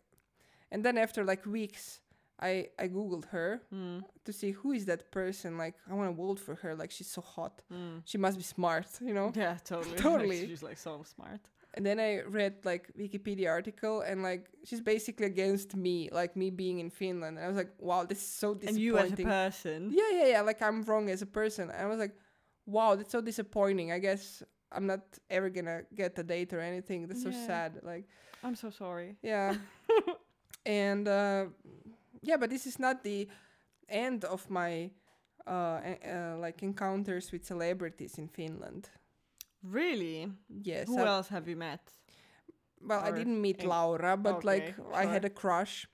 and 0.71 0.83
then 0.85 0.97
after 0.97 1.23
like 1.23 1.45
weeks 1.45 1.99
i 2.41 2.67
i 2.83 2.87
googled 2.87 3.25
her 3.35 3.61
Mm. 3.73 4.03
to 4.25 4.31
see 4.33 4.51
who 4.51 4.71
is 4.73 4.83
that 4.85 5.01
person 5.11 5.57
like 5.57 5.75
i 5.89 5.93
want 5.93 6.09
to 6.11 6.15
vote 6.23 6.39
for 6.39 6.55
her 6.55 6.75
like 6.75 6.91
she's 6.91 7.11
so 7.17 7.21
hot 7.21 7.55
Mm. 7.71 8.01
she 8.05 8.17
must 8.17 8.37
be 8.37 8.43
smart 8.43 8.87
you 9.01 9.13
know 9.13 9.31
Yeah, 9.43 9.57
totally. 9.63 9.97
Totally. 10.07 10.39
Like, 10.39 10.49
she's 10.49 10.63
like 10.63 10.77
so 10.77 11.03
smart. 11.15 11.39
and 11.75 11.85
then 11.85 11.97
i 11.99 12.11
read 12.39 12.53
like 12.71 12.83
wikipedia 13.03 13.49
article 13.57 13.95
and 14.09 14.17
like 14.29 14.43
she's 14.67 14.81
basically 14.93 15.25
against 15.35 15.69
me 15.85 15.95
like 16.19 16.31
me 16.41 16.47
being 16.63 16.77
in 16.83 16.89
finland 17.01 17.33
and 17.37 17.43
i 17.45 17.49
was 17.53 17.57
like 17.63 17.73
wow 17.89 18.01
this 18.11 18.19
is 18.25 18.31
so 18.43 18.47
disappointing 18.53 18.75
And 18.75 18.83
you 18.85 18.91
as 18.97 19.11
a 19.11 19.23
person. 19.35 19.79
yeah 19.99 20.11
yeah 20.19 20.27
yeah 20.33 20.41
like 20.49 20.59
i'm 20.67 20.79
wrong 20.89 21.05
as 21.15 21.21
a 21.27 21.31
person 21.39 21.63
and 21.73 21.81
i 21.85 21.87
was 21.93 21.99
like 22.05 22.15
wow 22.75 22.95
that's 22.97 23.11
so 23.15 23.19
disappointing 23.31 23.87
i 23.97 23.99
guess 24.07 24.23
i'm 24.75 24.85
not 24.93 25.03
ever 25.37 25.49
gonna 25.55 25.79
get 26.01 26.11
a 26.23 26.25
date 26.33 26.51
or 26.55 26.61
anything 26.71 26.99
that's 27.07 27.23
so 27.29 27.31
sad 27.49 27.71
like 27.91 28.05
I'm 28.45 28.55
so 28.65 28.69
sorry. 28.69 29.09
yeah 29.33 29.55
and 30.65 31.07
uh 31.07 31.45
yeah 32.21 32.37
but 32.37 32.49
this 32.49 32.65
is 32.65 32.79
not 32.79 33.03
the 33.03 33.27
end 33.89 34.23
of 34.25 34.49
my 34.49 34.89
uh, 35.47 35.51
uh 35.51 36.37
like 36.39 36.63
encounters 36.63 37.31
with 37.31 37.45
celebrities 37.45 38.17
in 38.17 38.27
finland 38.27 38.89
Really? 39.63 40.31
yes 40.49 40.87
Who 40.87 40.99
I- 40.99 41.07
else 41.07 41.27
have 41.29 41.47
you 41.47 41.55
met? 41.57 41.79
well 42.81 43.01
i 43.03 43.11
didn't 43.11 43.41
meet 43.41 43.61
in- 43.63 43.69
laura 43.69 44.17
but 44.17 44.43
like 44.43 44.75
Okay, 44.79 44.93
i 44.93 45.05
had 45.05 45.25
a 45.25 45.29
crush 45.29 45.87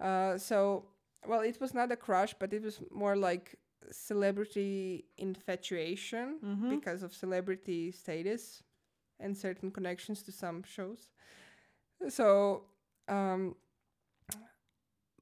uh 0.00 0.38
so 0.38 0.84
well 1.26 1.40
it 1.40 1.60
was 1.60 1.72
not 1.74 1.90
a 1.92 1.96
crush 1.96 2.34
but 2.38 2.52
it 2.52 2.62
was 2.62 2.80
more 2.90 3.16
like 3.16 3.56
celebrity 3.90 5.04
infatuation 5.18 6.38
Mhm. 6.42 6.68
because 6.70 7.02
of 7.02 7.12
celebrity 7.14 7.90
status 7.90 8.62
and 9.18 9.36
certain 9.36 9.70
connections 9.70 10.22
to 10.22 10.30
some 10.32 10.62
shows 10.62 11.10
so 12.08 12.64
um 13.08 13.54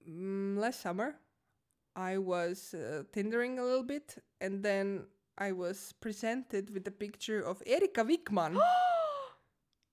last 0.08 0.80
summer 0.80 1.16
i 1.96 2.16
was 2.16 2.74
uh, 2.74 3.02
tindering 3.12 3.58
a 3.58 3.62
little 3.62 3.82
bit 3.82 4.16
and 4.40 4.62
then 4.62 5.04
i 5.36 5.52
was 5.52 5.92
presented 6.00 6.70
with 6.70 6.86
a 6.88 6.90
picture 6.90 7.40
of 7.40 7.62
erika 7.66 8.04
Vikman 8.04 8.58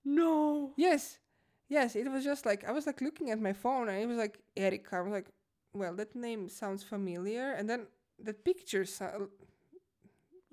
no. 0.06 0.72
Yes, 0.76 1.18
yes. 1.68 1.96
It 1.96 2.10
was 2.10 2.24
just 2.24 2.46
like 2.46 2.64
I 2.64 2.72
was 2.72 2.86
like 2.86 3.00
looking 3.00 3.30
at 3.30 3.40
my 3.40 3.52
phone, 3.52 3.88
and 3.88 3.98
it 3.98 4.06
was 4.06 4.16
like 4.16 4.38
Erika. 4.56 4.96
I 4.96 5.00
was 5.00 5.12
like, 5.12 5.26
well, 5.74 5.94
that 5.96 6.14
name 6.14 6.48
sounds 6.48 6.82
familiar, 6.82 7.52
and 7.52 7.68
then 7.68 7.86
the 8.18 8.32
picture 8.32 8.84
so- 8.84 9.28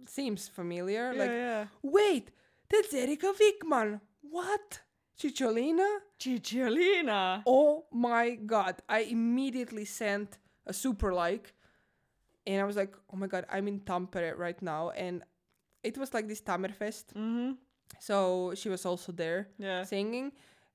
seems 0.08 0.47
familiar. 0.47 1.13
Yeah, 1.13 1.19
like, 1.19 1.30
yeah. 1.30 1.65
wait, 1.82 2.32
that's 2.69 2.93
Erika 2.93 3.32
Vikman. 3.39 4.02
What? 4.21 4.82
Chicholina? 5.17 5.88
Cicciolina. 6.19 7.43
Oh 7.45 7.86
my 7.91 8.32
god! 8.36 8.76
I 8.89 8.99
immediately 9.02 9.86
sent 9.86 10.38
a 10.65 10.73
super 10.73 11.13
like, 11.13 11.54
and 12.47 12.62
I 12.62 12.63
was 12.65 12.76
like, 12.76 12.93
oh 13.13 13.17
my 13.17 13.28
god, 13.28 13.45
I'm 13.52 13.67
in 13.67 13.80
Tampere 13.82 14.38
right 14.38 14.60
now, 14.62 14.89
and 14.91 15.23
it 15.84 15.97
was 15.97 16.13
like 16.13 16.28
this 16.28 16.41
Tammerfest. 16.41 17.13
Mm-hmm. 17.15 17.52
So 17.99 18.54
she 18.56 18.69
was 18.69 18.86
also 18.86 19.12
there 19.12 19.49
Yeah. 19.58 19.84
singing. 19.84 20.32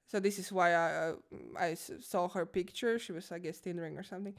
So 0.06 0.20
this 0.20 0.38
is 0.38 0.50
why 0.52 0.72
I 0.72 1.08
uh, 1.08 1.14
I 1.58 1.74
saw 1.74 2.28
her 2.28 2.46
picture. 2.46 2.98
She 2.98 3.12
was, 3.12 3.30
I 3.32 3.38
guess, 3.38 3.60
tindering 3.60 3.98
or 3.98 4.02
something, 4.02 4.34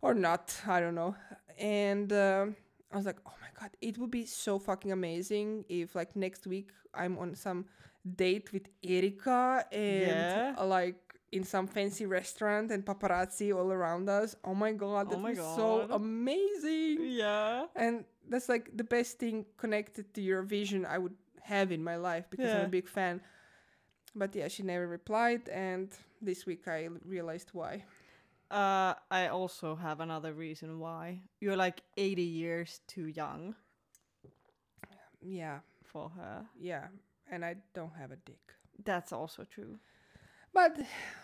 or 0.00 0.14
not. 0.14 0.54
I 0.66 0.78
don't 0.80 0.94
know. 0.94 1.16
And 1.58 2.12
uh, 2.12 2.46
I 2.92 2.96
was 2.96 3.06
like, 3.06 3.18
oh 3.26 3.32
my 3.40 3.48
god, 3.60 3.70
it 3.80 3.98
would 3.98 4.10
be 4.10 4.26
so 4.26 4.58
fucking 4.58 4.92
amazing 4.92 5.64
if 5.68 5.94
like 5.96 6.14
next 6.14 6.46
week 6.46 6.70
I'm 6.94 7.18
on 7.18 7.34
some 7.34 7.64
date 8.04 8.52
with 8.52 8.68
Erika 8.82 9.64
and 9.72 10.26
Yeah. 10.26 10.54
like 10.64 10.96
in 11.32 11.44
some 11.44 11.66
fancy 11.66 12.06
restaurant 12.06 12.70
and 12.70 12.84
paparazzi 12.84 13.54
all 13.54 13.72
around 13.72 14.08
us. 14.08 14.36
Oh 14.44 14.54
my 14.54 14.72
god, 14.72 15.08
Oh 15.12 15.18
my 15.18 15.30
was 15.30 15.38
so 15.38 15.86
amazing. 15.90 16.98
Yeah. 17.10 17.66
And 17.74 18.04
that's 18.28 18.48
like 18.48 18.76
the 18.76 18.84
best 18.84 19.18
thing 19.18 19.46
connected 19.56 20.12
to 20.14 20.20
Eurovision 20.20 20.84
I 20.86 20.98
would 20.98 21.14
have 21.42 21.72
in 21.72 21.82
my 21.82 21.96
life 21.96 22.26
because 22.30 22.54
I'm 22.54 22.62
a 22.62 22.68
big 22.68 22.88
fan. 22.88 23.20
But 24.14 24.34
yeah, 24.34 24.48
she 24.48 24.62
never 24.62 24.86
replied, 24.86 25.48
and 25.48 25.88
this 26.20 26.44
week 26.46 26.68
I 26.68 26.88
realized 27.04 27.50
why. 27.52 27.84
Uh, 28.50 28.94
I 29.10 29.28
also 29.28 29.74
have 29.76 30.00
another 30.00 30.34
reason 30.34 30.78
why. 30.78 31.22
You're 31.40 31.56
like 31.56 31.82
80 31.96 32.22
years 32.22 32.80
too 32.86 33.06
young 33.06 33.54
Yeah, 35.20 35.60
for 35.84 36.10
her. 36.10 36.46
yeah, 36.58 36.88
and 37.32 37.44
I 37.44 37.56
don't 37.74 37.94
have 37.98 38.12
a 38.12 38.16
dick. 38.16 38.44
That's 38.84 39.12
also 39.12 39.44
true. 39.44 39.78
But 40.54 40.76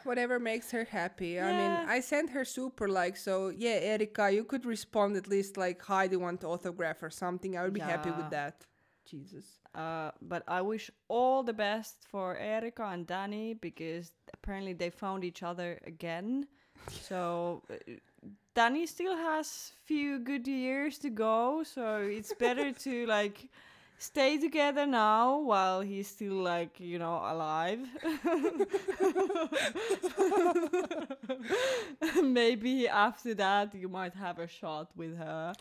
whatever 0.05 0.39
makes 0.41 0.71
her 0.71 0.85
happy. 0.85 1.29
Yeah. 1.29 1.47
I 1.47 1.53
mean, 1.53 1.89
I 1.97 2.01
sent 2.01 2.31
her 2.31 2.45
super 2.47 2.89
like, 2.89 3.17
so 3.17 3.51
yeah, 3.51 3.79
Erika, 3.93 4.31
you 4.31 4.43
could 4.43 4.65
respond 4.65 5.17
at 5.17 5.29
least 5.29 5.59
like, 5.59 5.83
hi, 5.83 6.07
do 6.07 6.15
you 6.15 6.21
want 6.21 6.43
autograph 6.45 7.03
or 7.03 7.11
something? 7.11 7.57
I 7.57 7.63
would 7.63 7.75
be 7.75 7.81
happy 7.81 8.11
with 8.11 8.31
that. 8.31 8.65
Jesus. 9.05 9.45
Uh, 9.75 10.11
but 10.23 10.43
I 10.49 10.63
wish 10.63 10.91
all 11.09 11.43
the 11.43 11.53
best 11.53 12.07
for 12.11 12.37
Erika 12.37 12.85
and 12.85 13.07
Danny 13.07 13.55
because 13.55 14.13
apparently 14.33 14.73
they 14.73 14.91
found 14.91 15.25
each 15.25 15.43
other 15.43 15.79
again. 15.87 16.47
so 16.91 17.63
uh, 17.71 17.75
Danny 18.55 18.87
still 18.87 19.17
has 19.17 19.73
few 19.85 20.21
good 20.21 20.47
years 20.49 20.99
to 20.99 21.11
go, 21.11 21.63
so 21.65 21.97
it's 21.99 22.33
better 22.35 22.73
to 22.73 23.07
like 23.07 23.51
stay 23.99 24.39
together 24.39 24.87
now 24.87 25.39
while 25.41 25.81
he's 25.81 26.09
still 26.09 26.35
like 26.43 26.79
you 26.81 26.99
know 26.99 27.21
alive. 27.25 27.81
Maybe 32.23 32.89
after 32.89 33.35
that 33.35 33.75
you 33.75 33.89
might 33.89 34.15
have 34.15 34.39
a 34.39 34.47
shot 34.47 34.91
with 34.97 35.17
her, 35.19 35.53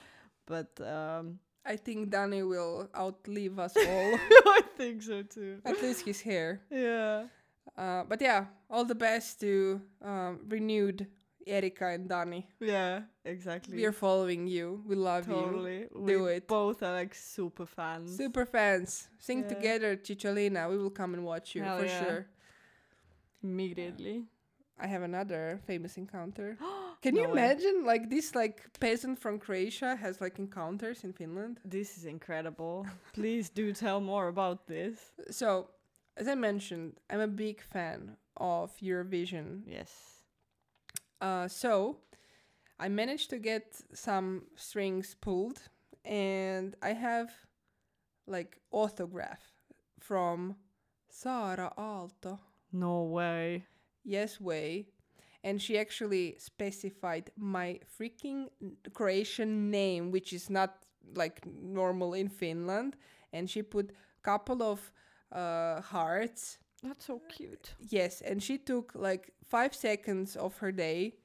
but 0.46 0.70
um, 0.82 1.40
I 1.66 1.76
think 1.76 2.10
Danny 2.10 2.44
will 2.44 2.90
outlive 2.96 3.60
us 3.60 3.76
all. 3.78 4.14
I 4.58 4.62
think 4.78 5.02
so 5.02 5.24
too. 5.24 5.60
at 5.66 5.82
least 5.82 6.06
his 6.06 6.22
hair. 6.22 6.62
Yeah. 6.72 7.26
Uh, 7.78 8.04
but 8.08 8.22
yeah, 8.22 8.46
all 8.70 8.86
the 8.86 8.96
best 8.96 9.40
to 9.42 9.82
um, 10.04 10.40
renewed 10.48 11.08
Erika 11.48 11.88
and 11.88 12.08
Danny. 12.10 12.48
Yeah, 12.60 13.02
exactly. 13.26 13.76
We 13.78 13.86
are 13.86 13.92
following 13.92 14.48
you. 14.48 14.84
We 14.86 14.96
love 14.96 15.28
you. 15.28 15.34
totally. 15.34 15.86
Do 16.06 16.24
we 16.24 16.32
it. 16.34 16.48
Both 16.48 16.84
are 16.84 16.94
like 16.94 17.14
super 17.16 17.66
fans. 17.66 18.16
Super 18.18 18.46
fans. 18.46 19.10
Sing 19.20 19.42
Yeah. 19.44 19.48
together, 19.50 19.98
Cicciolina. 19.98 20.70
We 20.70 20.78
will 20.78 20.90
come 20.92 21.14
and 21.14 21.24
watch 21.24 21.56
you 21.56 21.64
Hell 21.64 21.80
for 21.80 21.86
yeah. 21.86 22.04
sure. 22.04 22.28
Immediately. 23.44 24.26
I 24.80 24.88
have 24.88 25.02
another 25.02 25.60
famous 25.66 25.98
encounter. 25.98 26.58
Can 27.02 27.16
No 27.16 27.22
you 27.22 27.28
way. 27.28 27.34
imagine 27.34 27.86
like 27.86 28.10
this 28.10 28.36
like 28.36 28.62
peasant 28.80 29.20
from 29.20 29.40
Croatia 29.40 29.96
has 29.96 30.20
like 30.22 30.40
encounters 30.40 31.04
in 31.04 31.14
Finland? 31.14 31.60
This 31.66 31.98
is 31.98 32.06
incredible. 32.06 32.86
Please 33.14 33.50
do 33.50 33.72
tell 33.74 34.00
more 34.02 34.28
about 34.28 34.68
this. 34.68 35.12
So, 35.32 35.70
as 36.16 36.28
I 36.28 36.36
mentioned, 36.36 37.00
I'm 37.10 37.20
a 37.22 37.28
big 37.28 37.62
fan 37.62 38.18
of 38.36 38.72
Eurovision. 38.82 39.62
Yes. 39.68 40.17
Uh, 41.20 41.48
so, 41.48 41.98
I 42.80 42.90
managed 42.90 43.30
to 43.32 43.40
get 43.40 43.76
some 43.94 44.44
strings 44.56 45.16
pulled, 45.20 45.62
and 46.06 46.76
I 46.82 46.94
have 46.94 47.32
like 48.28 48.60
autograph 48.72 49.42
from 50.00 50.56
Saara 51.12 51.74
Aalto. 51.78 52.40
No 52.72 53.04
way. 53.04 53.66
Yes 54.04 54.40
way. 54.40 54.88
And 55.44 55.62
she 55.62 55.78
actually 55.78 56.36
specified 56.40 57.32
my 57.38 57.80
freaking 57.98 58.50
Croatian 58.94 59.72
name, 59.72 60.12
which 60.12 60.34
is 60.34 60.50
not 60.50 60.84
like 61.16 61.46
normal 61.46 62.14
in 62.14 62.28
Finland. 62.28 62.98
And 63.32 63.50
she 63.50 63.62
put 63.62 63.92
couple 64.24 64.62
of 64.62 64.92
uh, 65.32 65.82
hearts. 65.82 66.58
That's 66.84 67.06
so 67.06 67.22
cute. 67.30 67.74
Yes, 67.90 68.22
and 68.22 68.42
she 68.42 68.58
took 68.58 68.92
like 68.94 69.34
five 69.44 69.74
seconds 69.74 70.36
of 70.36 70.58
her 70.58 70.72
day 70.72 71.16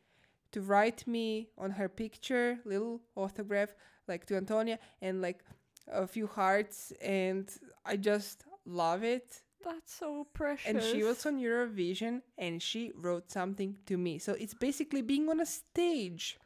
to 0.52 0.60
write 0.60 1.06
me 1.06 1.48
on 1.58 1.70
her 1.72 1.88
picture, 1.88 2.58
little 2.64 3.00
autograph, 3.16 3.74
like 4.08 4.26
to 4.26 4.40
Antonija, 4.40 4.78
and 5.00 5.20
like 5.20 5.44
a 5.88 6.06
few 6.06 6.26
hearts. 6.26 6.92
And 7.00 7.50
I 7.84 7.96
just 7.96 8.44
love 8.64 9.02
it. 9.04 9.42
That's 9.64 9.94
so 9.94 10.26
precious. 10.32 10.68
And 10.68 10.82
she 10.82 11.04
was 11.04 11.24
on 11.26 11.38
Eurovision 11.38 12.22
and 12.36 12.60
she 12.60 12.90
wrote 12.96 13.30
something 13.30 13.76
to 13.86 13.96
me. 13.96 14.18
So 14.18 14.32
it's 14.32 14.54
basically 14.54 15.02
being 15.02 15.28
on 15.28 15.40
a 15.40 15.46
stage. 15.46 16.38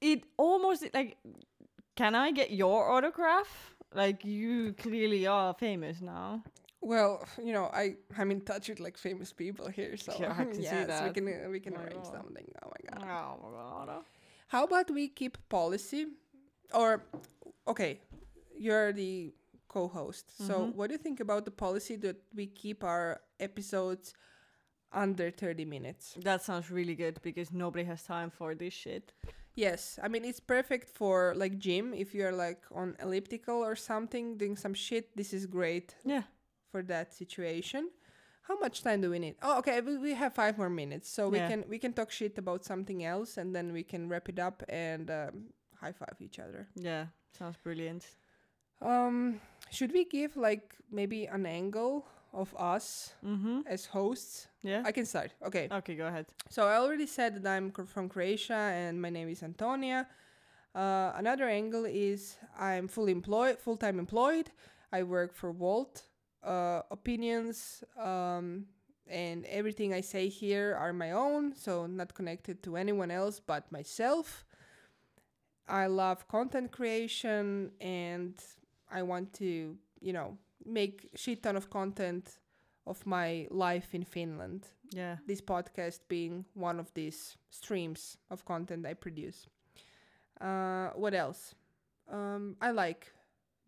It 0.00 0.24
almost 0.36 0.84
like. 0.92 1.16
Can 1.96 2.14
I 2.14 2.30
get 2.30 2.52
your 2.52 2.92
autograph? 2.92 3.74
Like 3.92 4.24
you 4.24 4.72
clearly 4.74 5.26
are 5.26 5.52
famous 5.54 6.00
now. 6.00 6.44
Well, 6.80 7.24
you 7.42 7.52
know, 7.52 7.66
I 7.72 7.96
I'm 8.16 8.30
in 8.30 8.40
touch 8.42 8.68
with 8.68 8.80
like 8.80 8.96
famous 8.96 9.32
people 9.32 9.68
here, 9.68 9.96
so 9.96 10.12
Yeah, 10.20 10.30
I 10.32 10.44
can 10.44 10.54
see 10.62 10.62
yes, 10.62 11.02
we 11.02 11.10
can 11.10 11.28
uh, 11.28 11.50
we 11.50 11.60
can 11.60 11.74
My 11.74 11.80
arrange 11.82 12.04
God. 12.04 12.12
something. 12.16 12.46
Oh 12.62 12.70
my 12.74 12.80
god. 12.88 13.02
Oh 13.02 13.38
my 13.42 13.86
god. 13.86 14.04
How 14.48 14.64
about 14.64 14.90
we 14.90 15.08
keep 15.08 15.36
policy, 15.48 16.06
or 16.72 17.02
okay, 17.66 18.00
you're 18.56 18.92
the 18.92 19.34
co-host. 19.68 20.30
So 20.46 20.66
Mhm. 20.66 20.74
what 20.74 20.88
do 20.88 20.94
you 20.94 20.98
think 21.02 21.20
about 21.20 21.44
the 21.44 21.50
policy 21.50 21.96
that 21.96 22.16
we 22.34 22.46
keep 22.46 22.82
our 22.84 23.20
episodes 23.40 24.14
under 24.92 25.30
thirty 25.30 25.64
minutes? 25.64 26.14
That 26.24 26.42
sounds 26.42 26.70
really 26.70 26.94
good 26.94 27.20
because 27.22 27.52
nobody 27.52 27.84
has 27.84 28.02
time 28.04 28.30
for 28.30 28.54
this 28.54 28.72
shit. 28.72 29.12
Yes, 29.56 29.98
I 30.02 30.08
mean 30.08 30.24
it's 30.24 30.40
perfect 30.40 30.88
for 30.88 31.34
like 31.36 31.58
gym 31.58 31.92
if 31.92 32.14
you're 32.14 32.32
like 32.32 32.62
on 32.70 32.96
elliptical 33.02 33.56
or 33.64 33.74
something 33.76 34.38
doing 34.38 34.56
some 34.56 34.74
shit. 34.74 35.16
This 35.16 35.32
is 35.32 35.46
great 35.46 35.96
Yeah. 36.04 36.22
For 36.70 36.82
that 36.84 37.14
situation. 37.14 37.88
How 38.42 38.58
much 38.58 38.82
time 38.82 39.00
do 39.02 39.10
we 39.10 39.18
need? 39.18 39.34
Oh, 39.42 39.58
okay, 39.58 39.80
we, 39.82 39.98
we 39.98 40.14
have 40.14 40.32
five 40.34 40.56
more 40.56 40.70
minutes, 40.70 41.10
so 41.10 41.28
we 41.28 41.38
can 41.38 41.64
we 41.68 41.78
can 41.78 41.92
talk 41.92 42.10
shit 42.10 42.38
about 42.38 42.64
something 42.64 43.04
else, 43.04 43.36
and 43.36 43.54
then 43.54 43.72
we 43.72 43.82
can 43.82 44.08
wrap 44.08 44.28
it 44.28 44.38
up 44.38 44.62
and 44.68 45.10
um, 45.10 45.44
high 45.80 45.92
five 45.92 46.16
each 46.20 46.38
other. 46.38 46.66
Yeah. 46.74 47.06
Sounds 47.38 47.56
brilliant. 47.62 48.06
Um, 48.80 49.40
should 49.70 49.92
we 49.92 50.04
give 50.04 50.36
like 50.36 50.76
maybe 50.90 51.26
an 51.26 51.44
angle 51.46 52.06
of 52.32 52.54
us 52.58 53.12
Mm-hmm. 53.24 53.60
as 53.66 53.86
hosts? 53.86 54.46
Yeah. 54.62 54.82
I 54.84 54.92
can 54.92 55.04
start. 55.06 55.32
Okay. 55.46 55.68
okay, 55.70 55.94
go 55.94 56.06
ahead. 56.06 56.26
So 56.48 56.66
I 56.66 56.76
already 56.76 57.06
said 57.06 57.42
that 57.42 57.50
I'm 57.56 57.70
cr- 57.70 57.84
from 57.84 58.08
Croatia 58.08 58.54
and 58.54 59.00
my 59.00 59.10
name 59.10 59.28
is 59.28 59.42
Antonija. 59.42 60.06
Uh, 60.74 61.12
another 61.16 61.48
angle 61.48 61.84
is 61.86 62.36
I'm 62.58 62.88
fully 62.88 63.12
employed, 63.12 63.58
full-time 63.58 63.98
employed. 63.98 64.50
I 64.92 65.02
work 65.02 65.34
for 65.34 65.52
Volt. 65.52 66.02
Uh, 66.42 66.82
opinions 66.90 67.82
um, 68.00 68.64
and 69.08 69.44
everything 69.46 69.92
I 69.92 70.00
say 70.02 70.28
here 70.28 70.76
are 70.78 70.92
my 70.92 71.10
own, 71.12 71.54
so 71.54 71.86
not 71.86 72.14
connected 72.14 72.62
to 72.62 72.76
anyone 72.76 73.10
else 73.10 73.40
but 73.40 73.70
myself. 73.72 74.44
I 75.68 75.86
love 75.86 76.26
content 76.28 76.70
creation 76.70 77.72
and 77.80 78.34
I 78.90 79.02
want 79.02 79.32
to, 79.34 79.76
you 80.00 80.12
know, 80.12 80.38
make 80.64 81.10
shit 81.14 81.42
ton 81.42 81.56
of 81.56 81.68
content 81.70 82.38
of 82.86 83.04
my 83.04 83.46
life 83.50 83.94
in 83.94 84.04
Finland 84.04 84.66
Yeah. 84.94 85.16
this 85.26 85.42
podcast 85.42 86.00
being 86.08 86.44
one 86.54 86.80
of 86.80 86.92
these 86.94 87.36
streams 87.50 88.16
of 88.30 88.44
content 88.44 88.86
I 88.86 88.94
produce. 88.94 89.46
Uh, 90.40 90.90
what 90.94 91.14
else? 91.14 91.54
Um, 92.10 92.56
I 92.62 92.70
like 92.70 93.12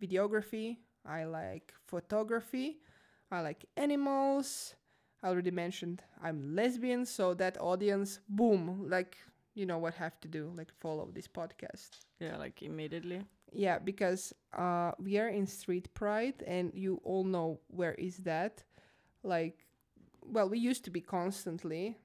videography. 0.01 0.79
I 1.07 1.25
like 1.25 1.73
photography. 1.87 2.79
I 3.31 3.41
like 3.41 3.65
animals. 3.77 4.75
I 5.23 5.29
already 5.29 5.51
mentioned 5.51 6.03
I'm 6.23 6.55
lesbian, 6.55 7.05
so 7.07 7.35
that 7.35 7.61
audience, 7.61 8.21
boom, 8.29 8.87
like 8.89 9.17
you 9.55 9.67
know 9.67 9.79
what 9.79 9.95
have 9.95 10.19
to 10.21 10.29
do, 10.29 10.53
like 10.57 10.73
follow 10.81 11.11
this 11.13 11.29
podcast. 11.29 11.91
Yeah, 12.21 12.37
like 12.39 12.63
immediately. 12.63 13.23
Yeah, 13.53 13.79
because 13.79 14.33
uh, 14.57 14.93
we 14.99 15.19
are 15.19 15.29
in 15.29 15.47
Street 15.47 15.93
Pride, 15.95 16.43
and 16.47 16.73
you 16.75 17.01
all 17.05 17.25
know 17.25 17.61
where 17.69 17.95
is 17.95 18.19
that. 18.19 18.63
Like, 19.23 19.67
well, 20.23 20.49
we 20.49 20.59
used 20.59 20.85
to 20.85 20.91
be 20.91 21.01
constantly, 21.01 21.99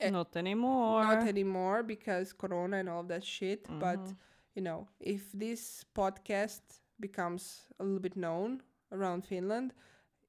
Eh, 0.00 0.10
Not 0.10 0.36
anymore. 0.36 1.04
not 1.04 1.22
anymore 1.28 1.82
because 1.84 2.32
Corona 2.32 2.78
and 2.78 2.88
all 2.88 3.04
that 3.04 3.22
shit. 3.24 3.66
But 3.78 4.00
Mhm. 4.00 4.16
you 4.56 4.62
know, 4.62 4.88
if 5.00 5.30
this 5.32 5.84
podcast 5.94 6.80
becomes 7.00 7.62
a 7.80 7.84
little 7.84 8.00
bit 8.00 8.16
known 8.16 8.62
around 8.92 9.24
Finland, 9.24 9.72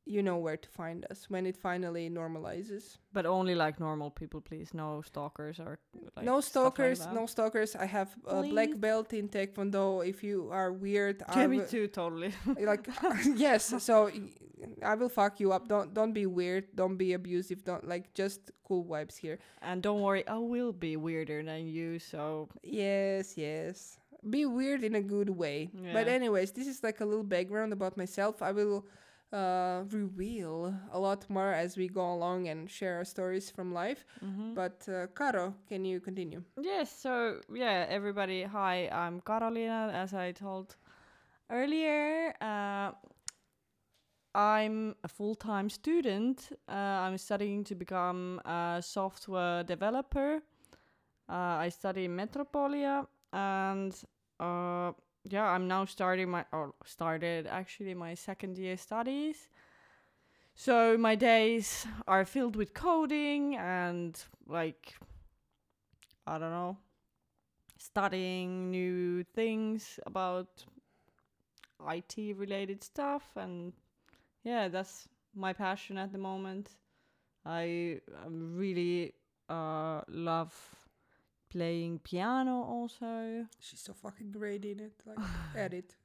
you 0.08 0.22
know 0.22 0.38
where 0.38 0.58
to 0.58 0.70
find 0.70 1.06
us 1.10 1.30
when 1.30 1.46
it 1.48 1.58
finally 1.58 2.10
normalizes. 2.10 2.98
But 3.14 3.26
only 3.26 3.56
like 3.56 3.80
normal 3.80 4.12
people, 4.12 4.40
please. 4.42 4.74
No 4.74 5.02
stalkers 5.02 5.60
or 5.60 5.80
like 6.16 6.26
no 6.26 6.42
stuff 6.42 6.78
like 6.78 6.96
stalkers, 6.96 7.08
no 7.14 7.26
stalkers. 7.26 7.76
I 7.76 7.86
have 7.86 8.14
a 8.28 8.42
Please. 8.42 8.52
black 8.52 8.80
belt 8.80 9.14
in 9.14 9.30
Taekwondo. 9.30 10.08
If 10.08 10.24
you 10.24 10.50
are 10.52 10.72
weird, 10.72 11.24
I 11.28 11.40
Yeah, 11.42 11.48
me 11.48 11.62
too, 11.68 11.88
totally. 11.88 12.34
like 12.62 12.88
yes. 13.36 13.74
So 13.84 14.10
I 14.84 14.96
will 14.96 15.10
fuck 15.10 15.40
you 15.40 15.52
up. 15.54 15.68
Don't 15.68 15.94
don't 15.94 16.14
be 16.14 16.26
weird. 16.26 16.66
Don't 16.76 16.98
be 16.98 17.14
abusive. 17.14 17.64
Don't 17.64 17.88
like 17.88 18.14
just 18.14 18.52
cool 18.64 18.84
vibes 18.86 19.18
here. 19.18 19.38
and 19.62 19.82
don't 19.82 20.02
worry, 20.02 20.24
I 20.28 20.38
will 20.38 20.72
be 20.74 20.98
weirder 20.98 21.44
than 21.44 21.68
you. 21.68 22.00
So 22.00 22.50
Yes, 22.64 23.38
yes. 23.38 23.98
Be 24.30 24.46
weird 24.46 24.84
in 24.84 24.96
a 24.96 25.02
good 25.02 25.30
way. 25.30 25.70
But 25.94 26.08
anyways, 26.08 26.52
this 26.54 26.68
is 26.68 26.84
like 26.84 27.00
a 27.02 27.06
little 27.06 27.24
background 27.24 27.74
about 27.74 27.96
myself. 27.98 28.42
I 28.42 28.52
will 28.52 28.86
uh, 29.32 29.84
reveal 29.92 30.74
a 30.92 31.00
lot 31.00 31.30
more 31.30 31.52
as 31.54 31.78
we 31.78 31.88
go 31.88 32.14
along 32.14 32.48
and 32.48 32.70
share 32.70 32.96
our 32.98 33.06
stories 33.06 33.52
from 33.52 33.74
life. 33.74 34.06
mhm. 34.24 34.56
But 34.56 34.88
uh, 34.90 35.08
Karo, 35.14 35.54
can 35.68 35.86
you 35.86 36.00
continue? 36.00 36.44
Yes, 36.62 36.90
so 37.02 37.42
yeah, 37.54 37.86
everybody, 37.90 38.44
hi, 38.44 38.90
I'm 38.92 39.22
Karolina, 39.22 39.94
as 39.94 40.14
I 40.14 40.32
told 40.32 40.76
earlier. 41.50 42.34
Uh, 42.42 42.92
I'm 44.34 44.96
a 45.04 45.08
full 45.08 45.36
time 45.36 45.70
student. 45.70 46.50
Uh, 46.68 46.72
I'm 47.06 47.18
studying 47.18 47.64
to 47.66 47.76
become 47.76 48.42
a 48.46 48.82
software 48.82 49.64
developer. 49.64 50.42
Uh, 51.30 51.66
I 51.66 51.70
study 51.70 52.06
in 52.06 52.16
Metropolia, 52.16 53.08
and 53.34 53.94
uh, 54.40 54.92
yeah, 55.28 55.46
I'm 55.46 55.68
now 55.68 55.86
starting 55.86 56.30
my, 56.30 56.46
or 56.52 56.74
started 56.86 57.48
actually 57.48 57.94
my 57.94 58.14
second 58.14 58.58
year 58.58 58.78
studies. 58.78 59.50
So 60.54 60.98
my 60.98 61.16
days 61.16 61.86
are 62.08 62.24
filled 62.24 62.56
with 62.56 62.74
coding 62.74 63.58
and 63.58 64.18
like 64.48 64.96
I 66.28 66.40
don't 66.40 66.52
know, 66.52 66.78
studying 67.78 68.72
new 68.72 69.24
things 69.24 70.00
about 70.06 70.48
IT 71.88 72.34
related 72.38 72.84
stuff 72.84 73.24
and 73.36 73.74
yeah, 74.44 74.70
that's 74.70 75.08
my 75.36 75.52
passion 75.52 75.98
at 75.98 76.12
the 76.12 76.18
moment. 76.18 76.70
I 77.46 78.00
really 78.28 79.14
uh 79.50 80.02
love 80.08 80.54
playing 81.56 82.00
piano 82.00 82.64
also. 82.64 83.46
She's 83.60 83.80
so 83.80 83.94
fucking 83.94 84.32
great 84.34 84.66
in 84.66 84.80
it. 84.82 84.94
Like, 85.06 85.18
edit. 85.56 85.96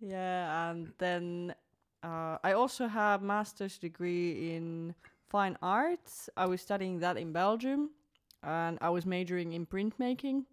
Yeah, 0.00 0.70
and 0.70 0.92
then 0.98 1.54
uh, 2.02 2.38
I 2.42 2.52
also 2.52 2.88
have 2.88 3.22
master's 3.22 3.78
degree 3.78 4.54
in 4.56 4.94
fine 5.28 5.56
arts. 5.62 6.28
I 6.36 6.46
was 6.46 6.60
studying 6.60 6.98
that 6.98 7.16
in 7.16 7.32
Belgium, 7.32 7.90
and 8.42 8.76
I 8.80 8.90
was 8.90 9.06
majoring 9.06 9.52
in 9.52 9.66
printmaking. 9.66 10.44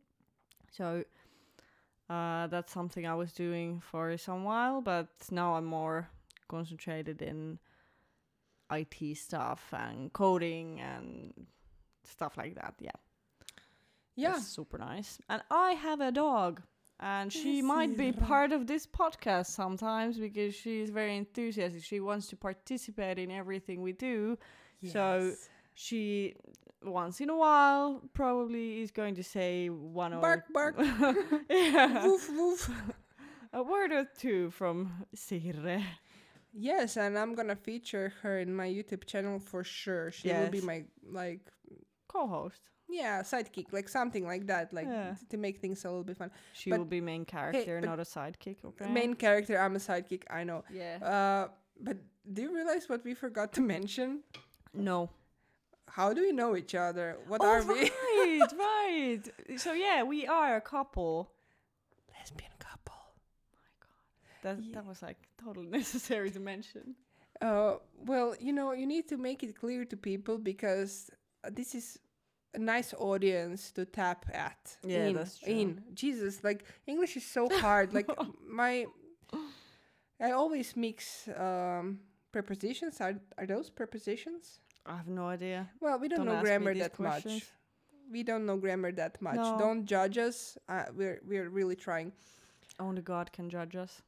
So 0.72 1.04
uh, 2.08 2.48
that's 2.48 2.72
something 2.72 3.08
I 3.08 3.16
was 3.16 3.34
doing 3.34 3.82
for 3.82 4.16
some 4.18 4.44
while, 4.44 4.82
but 4.82 5.10
now 5.32 5.56
I'm 5.56 5.66
more 5.66 6.08
concentrated 6.48 7.24
in 7.24 7.58
IT 8.72 9.18
stuff 9.18 9.74
and 9.74 10.14
coding 10.14 10.80
and 10.82 11.34
stuff 12.04 12.38
like 12.38 12.56
that. 12.56 12.76
Yeah, 12.80 12.92
Yeah. 14.16 14.32
That's 14.34 14.48
super 14.48 14.78
nice. 14.78 15.20
And 15.30 15.42
I 15.50 15.72
have 15.72 16.02
a 16.02 16.12
dog. 16.12 16.62
And 17.00 17.34
she 17.34 17.56
Yes, 17.58 17.64
might 17.66 17.98
be 17.98 18.12
part 18.14 18.52
of 18.54 18.66
this 18.68 18.86
podcast 18.88 19.48
sometimes 19.48 20.18
because 20.18 20.56
she 20.56 20.82
is 20.82 20.90
very 20.90 21.18
enthusiastic. 21.18 21.84
She 21.84 22.00
wants 22.00 22.28
to 22.28 22.36
participate 22.38 23.18
in 23.20 23.32
everything 23.32 23.82
we 23.82 23.92
do. 23.94 24.38
So- 24.92 25.34
She, 25.76 26.36
once 26.84 27.20
in 27.20 27.30
a 27.32 27.36
while, 27.36 28.02
probably 28.14 28.82
is 28.84 28.92
going 28.92 29.16
to 29.16 29.24
say 29.24 29.70
one 29.70 30.14
or 30.14 30.22
bark, 30.22 30.44
bark, 30.54 30.76
yeah, 31.50 32.06
woof, 32.06 32.30
woof. 32.30 32.70
a 33.54 33.64
word 33.64 33.92
or 33.92 34.06
two 34.20 34.52
from 34.52 34.92
Sirre. 35.16 35.82
Yes, 36.54 36.96
and 36.98 37.18
I'm 37.18 37.34
gonna 37.34 37.56
feature 37.56 38.14
her 38.22 38.38
in 38.38 38.54
my 38.54 38.68
YouTube 38.68 39.06
channel 39.08 39.40
for 39.40 39.64
sure. 39.64 40.12
She 40.12 40.28
will 40.30 40.50
be 40.52 40.62
my 40.62 40.84
like 41.10 41.42
Co-host. 42.08 42.62
Yeah 42.94 43.22
sidekick, 43.24 43.68
like 43.74 43.90
something 43.90 44.26
like 44.26 44.46
that, 44.48 44.74
like 44.74 44.88
Yeah. 44.88 45.16
to 45.30 45.38
make 45.38 45.60
things 45.60 45.84
a 45.86 45.90
little 45.90 46.04
bit 46.04 46.18
fun. 46.18 46.32
She 46.54 46.70
But- 46.70 46.80
will 46.80 46.86
be 46.98 47.02
main 47.02 47.26
character, 47.26 47.80
but- 47.82 47.90
not 47.90 48.00
a 48.00 48.04
sidekick. 48.18 48.58
Okay. 48.66 48.88
Main 48.90 49.14
character, 49.16 49.58
I'm 49.60 49.76
a 49.76 49.80
sidekick. 49.80 50.24
I 50.30 50.44
know. 50.44 50.64
Yeah. 50.72 50.98
Uh, 51.14 51.44
but 51.80 51.98
do 52.34 52.42
you 52.44 52.52
realize 52.56 52.88
what 52.90 53.04
we 53.04 53.14
forgot 53.14 53.52
to 53.54 53.62
mention? 53.62 54.24
no. 54.74 55.10
How 55.90 56.12
do 56.12 56.22
we 56.22 56.32
know 56.32 56.56
each 56.56 56.74
other? 56.74 57.18
What 57.28 57.42
oh, 57.42 57.46
are 57.48 57.62
we? 57.72 57.82
right, 57.82 58.52
right. 58.68 59.24
So 59.58 59.74
yeah, 59.74 60.02
we 60.02 60.26
are 60.26 60.56
a 60.56 60.62
couple. 60.62 61.30
Lesbian 62.18 62.56
couple. 62.58 62.96
My 63.54 63.70
God. 63.86 64.58
That 64.58 64.64
Yeah. 64.64 64.76
that 64.76 64.86
was 64.92 65.02
like 65.04 65.20
totally 65.44 65.68
necessary 65.80 66.32
to 66.32 66.40
mention. 66.40 66.96
Uh, 67.42 67.76
well, 68.12 68.36
you 68.40 68.54
know, 68.54 68.72
you 68.72 68.88
need 68.88 69.08
to 69.10 69.18
make 69.18 69.44
it 69.44 69.54
clear 69.60 69.86
to 69.86 69.98
people 69.98 70.38
because 70.40 71.12
this 71.52 71.76
is 71.76 72.00
a 72.54 72.60
nice 72.60 72.94
audience 72.98 73.72
to 73.72 73.86
tap 73.86 74.26
at. 74.34 74.78
Yeah, 74.86 75.06
in, 75.08 75.16
that's 75.16 75.40
true. 75.40 75.54
In 75.54 75.84
Jesus, 75.94 76.44
like 76.44 76.66
English 76.88 77.18
is 77.18 77.26
so 77.26 77.50
hard. 77.50 77.94
like 77.94 78.10
my, 78.48 78.86
I 80.22 80.32
always 80.32 80.76
mix 80.76 81.28
um, 81.38 82.00
prepositions. 82.32 83.02
Are 83.02 83.16
are 83.38 83.46
those 83.46 83.70
prepositions? 83.70 84.60
I 84.86 84.98
have 84.98 85.08
no 85.08 85.28
idea. 85.28 85.70
Well, 85.80 85.98
we 86.00 86.08
don't, 86.08 86.26
Don't 86.26 86.36
know 86.36 86.42
grammar 86.42 86.74
that 86.76 86.94
questions. 86.94 87.34
much. 87.36 87.44
We 88.12 88.24
don't 88.24 88.46
know 88.46 88.58
grammar 88.58 88.92
that 88.92 89.22
much. 89.22 89.36
No. 89.36 89.58
Don't 89.58 89.86
judge 89.86 90.18
us. 90.18 90.58
Uh, 90.68 90.86
we're 90.96 91.22
we're 91.26 91.50
really 91.50 91.76
trying. 91.76 92.12
Only 92.80 93.02
God 93.02 93.32
can 93.32 93.50
judge 93.50 93.76
us. 93.76 94.02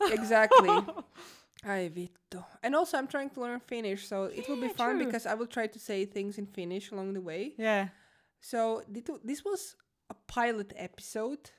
exactly. 0.00 0.70
Ai 1.64 1.88
vittu. 1.88 2.42
And 2.62 2.74
also, 2.74 2.98
I'm 2.98 3.06
trying 3.06 3.30
to 3.30 3.40
learn 3.40 3.60
Finnish, 3.60 4.06
so 4.08 4.24
it 4.24 4.48
will 4.48 4.56
be 4.60 4.66
Yeah, 4.68 4.72
fun 4.76 4.96
true. 4.96 5.06
because 5.06 5.26
I 5.26 5.34
will 5.34 5.46
try 5.46 5.66
to 5.66 5.78
say 5.78 6.04
things 6.06 6.38
in 6.38 6.46
Finnish 6.46 6.90
along 6.92 7.14
the 7.14 7.20
way. 7.20 7.54
Yeah, 7.58 7.88
So 8.40 8.82
this 9.24 9.44
was 9.44 9.76
a 10.10 10.14
pilot 10.26 10.72
episode. 10.76 11.50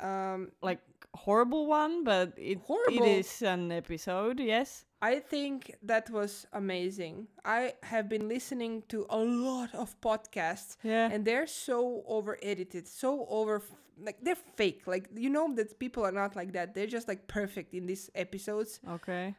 Um, 0.00 0.50
like 0.60 0.80
horrible 1.14 1.66
one, 1.66 2.02
but 2.04 2.32
it 2.36 2.58
Horrible. 2.66 3.04
it 3.06 3.18
is 3.20 3.42
an 3.42 3.70
episode. 3.72 4.40
Yes. 4.40 4.84
I 5.00 5.20
think 5.20 5.74
that 5.82 6.10
was 6.10 6.46
amazing. 6.52 7.28
I 7.44 7.74
have 7.82 8.08
been 8.08 8.28
listening 8.28 8.82
to 8.88 9.06
a 9.08 9.18
lot 9.18 9.72
of 9.74 9.94
podcasts, 10.00 10.76
Yeah. 10.82 11.08
and 11.12 11.24
they're 11.24 11.46
so 11.46 12.02
over 12.06 12.36
edited, 12.42 12.88
so 12.88 13.24
over 13.28 13.62
like 14.06 14.18
they're 14.24 14.42
fake. 14.56 14.82
Like 14.86 15.08
you 15.14 15.30
know 15.30 15.54
that 15.54 15.78
people 15.78 16.04
are 16.04 16.12
not 16.12 16.34
like 16.34 16.52
that. 16.54 16.74
They're 16.74 16.88
just 16.98 17.06
like 17.06 17.28
perfect 17.28 17.72
in 17.74 17.86
these 17.86 18.10
episodes. 18.14 18.80
okay. 18.96 19.34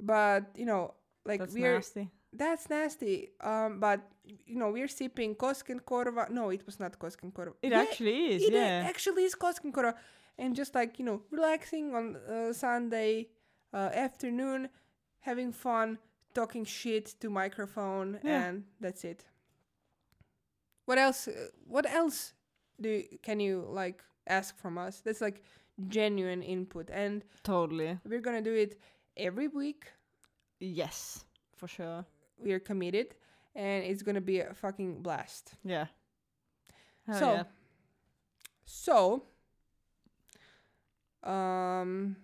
But 0.00 0.44
you 0.56 0.66
know, 0.66 0.94
like 1.24 1.40
That's 1.40 1.54
we're 1.54 1.74
nasty. 1.74 2.10
That's 2.32 2.70
nasty. 2.70 3.30
Um, 3.40 3.80
but 3.80 4.00
you 4.46 4.56
know, 4.56 4.70
we're 4.70 4.88
sipping 4.88 5.34
Koskenkorva. 5.34 6.30
No, 6.30 6.50
it 6.50 6.64
was 6.66 6.78
not 6.80 6.98
Koskenkorva. 6.98 7.54
It 7.62 7.72
Yeah, 7.72 7.80
actually 7.82 8.34
is. 8.34 8.42
it 8.44 8.52
yeah. 8.52 8.84
actually 8.86 9.24
is 9.24 9.34
Koskenkorva, 9.34 9.94
and 10.38 10.54
just 10.54 10.74
like 10.74 10.98
you 10.98 11.04
know, 11.04 11.22
relaxing 11.30 11.94
on 11.94 12.16
uh, 12.16 12.52
Sunday 12.52 13.28
uh, 13.74 13.90
afternoon, 13.92 14.68
having 15.20 15.52
fun, 15.52 15.98
talking 16.34 16.64
shit 16.64 17.06
to 17.20 17.28
microphone, 17.30 18.18
Yeah. 18.22 18.44
and 18.44 18.64
that's 18.80 19.04
it. 19.04 19.24
What 20.86 20.98
else? 20.98 21.28
Uh, 21.28 21.48
what 21.66 21.86
else 21.90 22.32
do 22.80 22.88
you, 22.88 23.04
can 23.22 23.40
you 23.40 23.66
like 23.68 24.02
ask 24.26 24.56
from 24.58 24.78
us? 24.78 25.00
That's 25.00 25.20
like 25.20 25.42
genuine 25.88 26.42
input, 26.42 26.90
and 26.90 27.24
totally. 27.42 27.98
we're 28.04 28.20
gonna 28.20 28.42
do 28.42 28.54
it 28.54 28.78
every 29.20 29.48
week. 29.48 29.86
Yes, 30.60 31.24
for 31.56 31.68
sure. 31.68 32.04
we're 32.38 32.60
committed 32.60 33.14
and 33.54 33.84
it's 33.84 34.02
gonna 34.02 34.20
be 34.20 34.40
a 34.40 34.54
fucking 34.54 35.02
blast 35.02 35.54
Yeah. 35.64 35.86
Hell 37.06 37.18
so 37.18 37.32
yeah. 37.32 37.44
so 38.64 39.22
um 41.22 42.16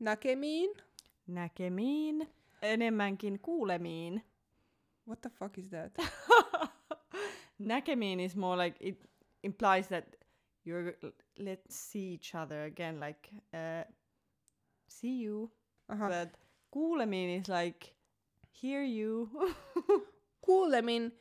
nakemiin 0.00 0.70
Näkemiin. 1.26 2.28
Enemmänkin 2.62 3.38
kuulemiin. 3.38 4.22
what 5.06 5.20
the 5.22 5.28
fuck 5.30 5.58
is 5.58 5.68
that 5.70 5.92
Näkemiin 7.58 8.20
is 8.20 8.36
more 8.36 8.56
like 8.64 8.76
it 8.80 8.96
implies 9.42 9.88
that 9.88 10.04
you're 10.64 10.94
let's 11.38 11.74
see 11.74 12.12
each 12.14 12.34
other 12.34 12.64
again, 12.64 13.00
like 13.00 13.28
uh, 13.54 13.84
see 14.88 15.22
you. 15.24 15.50
Uh-huh. 15.92 16.08
But 16.08 16.28
kuulemiin 16.70 17.40
is 17.40 17.48
like 17.48 17.86
hear 18.62 18.82
you. 18.82 19.28
kuulemin 20.46 21.12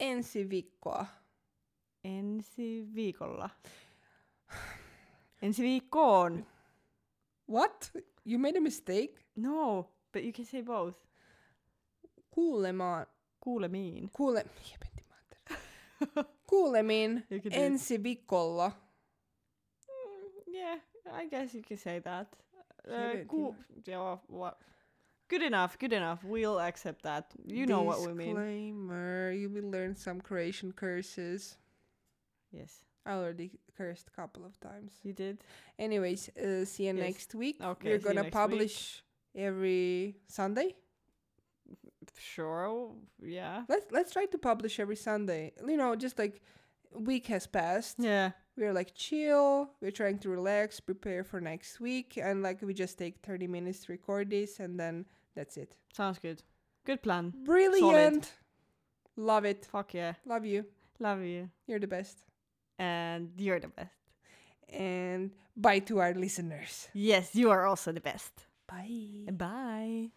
ensi 0.00 0.44
viikkoa 0.50 1.06
Ensi 2.04 2.86
viikolla. 2.94 3.50
Ensi 5.42 5.62
viikkoon. 5.62 6.46
what 7.48 7.90
you 8.24 8.38
made 8.38 8.56
a 8.58 8.60
mistake 8.60 9.14
No, 9.36 9.88
but 10.12 10.22
you 10.24 10.32
can 10.32 10.44
say 10.44 10.62
both. 10.62 10.96
kuulemaan, 12.30 13.06
Kuulemiin. 13.40 14.10
kuule, 14.12 14.44
kuulemiin 16.50 17.24
ensi 17.50 18.02
viikolla. 18.02 18.72
Mm, 19.88 20.54
yeah, 20.54 20.80
I 21.12 21.28
guess 21.28 21.54
you 21.54 21.62
could 21.62 21.80
say 21.80 22.00
that. 22.00 22.28
Uh, 22.88 22.92
Helvetin. 23.24 23.54
yeah, 23.86 24.16
what? 24.28 24.58
Good 25.28 25.42
enough, 25.42 25.78
good 25.78 25.92
enough. 25.92 26.24
We'll 26.24 26.58
accept 26.60 27.02
that. 27.02 27.26
You 27.46 27.66
know 27.66 27.82
what 27.82 28.00
we 28.00 28.14
mean. 28.14 28.34
Disclaimer, 28.34 29.32
you 29.32 29.50
will 29.50 29.70
learn 29.70 29.94
some 29.94 30.20
Croatian 30.22 30.72
curses. 30.72 31.58
Yes, 32.50 32.82
I 33.04 33.12
already 33.12 33.50
cursed 33.76 34.08
a 34.08 34.16
couple 34.20 34.44
of 34.46 34.58
times. 34.60 34.92
you 35.02 35.12
did. 35.12 35.44
Anyways, 35.78 36.30
uh, 36.30 36.64
see 36.64 36.86
you 36.86 36.94
Yes. 36.94 37.04
next 37.06 37.34
week. 37.34 37.56
Okay, 37.62 37.90
We're 37.90 37.98
gonna 37.98 38.14
next 38.22 38.26
week. 38.26 38.32
publish 38.32 39.02
every 39.34 40.16
Sunday. 40.26 40.74
Sure, 42.18 42.92
yeah. 43.22 43.64
Let's 43.68 43.86
let's 43.92 44.12
try 44.12 44.26
to 44.26 44.38
publish 44.38 44.80
every 44.80 44.96
Sunday. 44.96 45.52
You 45.66 45.76
know, 45.76 45.94
just 45.94 46.18
like 46.18 46.40
week 46.92 47.26
has 47.26 47.46
passed. 47.46 47.96
Yeah, 47.98 48.30
We're 48.58 48.72
like 48.72 48.94
chill. 48.94 49.70
We're 49.80 49.92
trying 49.92 50.18
to 50.18 50.28
relax, 50.30 50.80
prepare 50.80 51.22
for 51.22 51.40
next 51.40 51.78
week, 51.80 52.18
and 52.20 52.42
like 52.42 52.60
we 52.60 52.74
just 52.74 52.98
take 52.98 53.22
thirty 53.22 53.46
minutes 53.46 53.84
to 53.84 53.92
record 53.92 54.30
this, 54.30 54.58
and 54.58 54.78
then 54.78 55.06
that's 55.36 55.56
it. 55.56 55.76
sounds 55.92 56.18
good. 56.18 56.42
Good 56.84 57.02
plan. 57.02 57.32
Brilliant. 57.44 58.32
Love 59.16 59.44
it. 59.44 59.64
Fuck 59.66 59.94
yeah. 59.94 60.14
Love 60.26 60.44
you. 60.44 60.64
Love 60.98 61.22
you. 61.22 61.50
You're 61.66 61.78
the 61.78 61.86
best. 61.86 62.18
And 62.78 63.30
you're 63.36 63.60
the 63.60 63.68
best. 63.68 63.94
And 64.68 65.30
bye 65.56 65.80
to 65.80 65.98
our 66.00 66.14
listeners. 66.14 66.88
Yes, 66.94 67.34
you 67.34 67.50
are 67.50 67.66
also 67.66 67.92
the 67.92 68.00
best. 68.00 68.32
Bye. 68.66 69.30
Bye. 69.32 70.10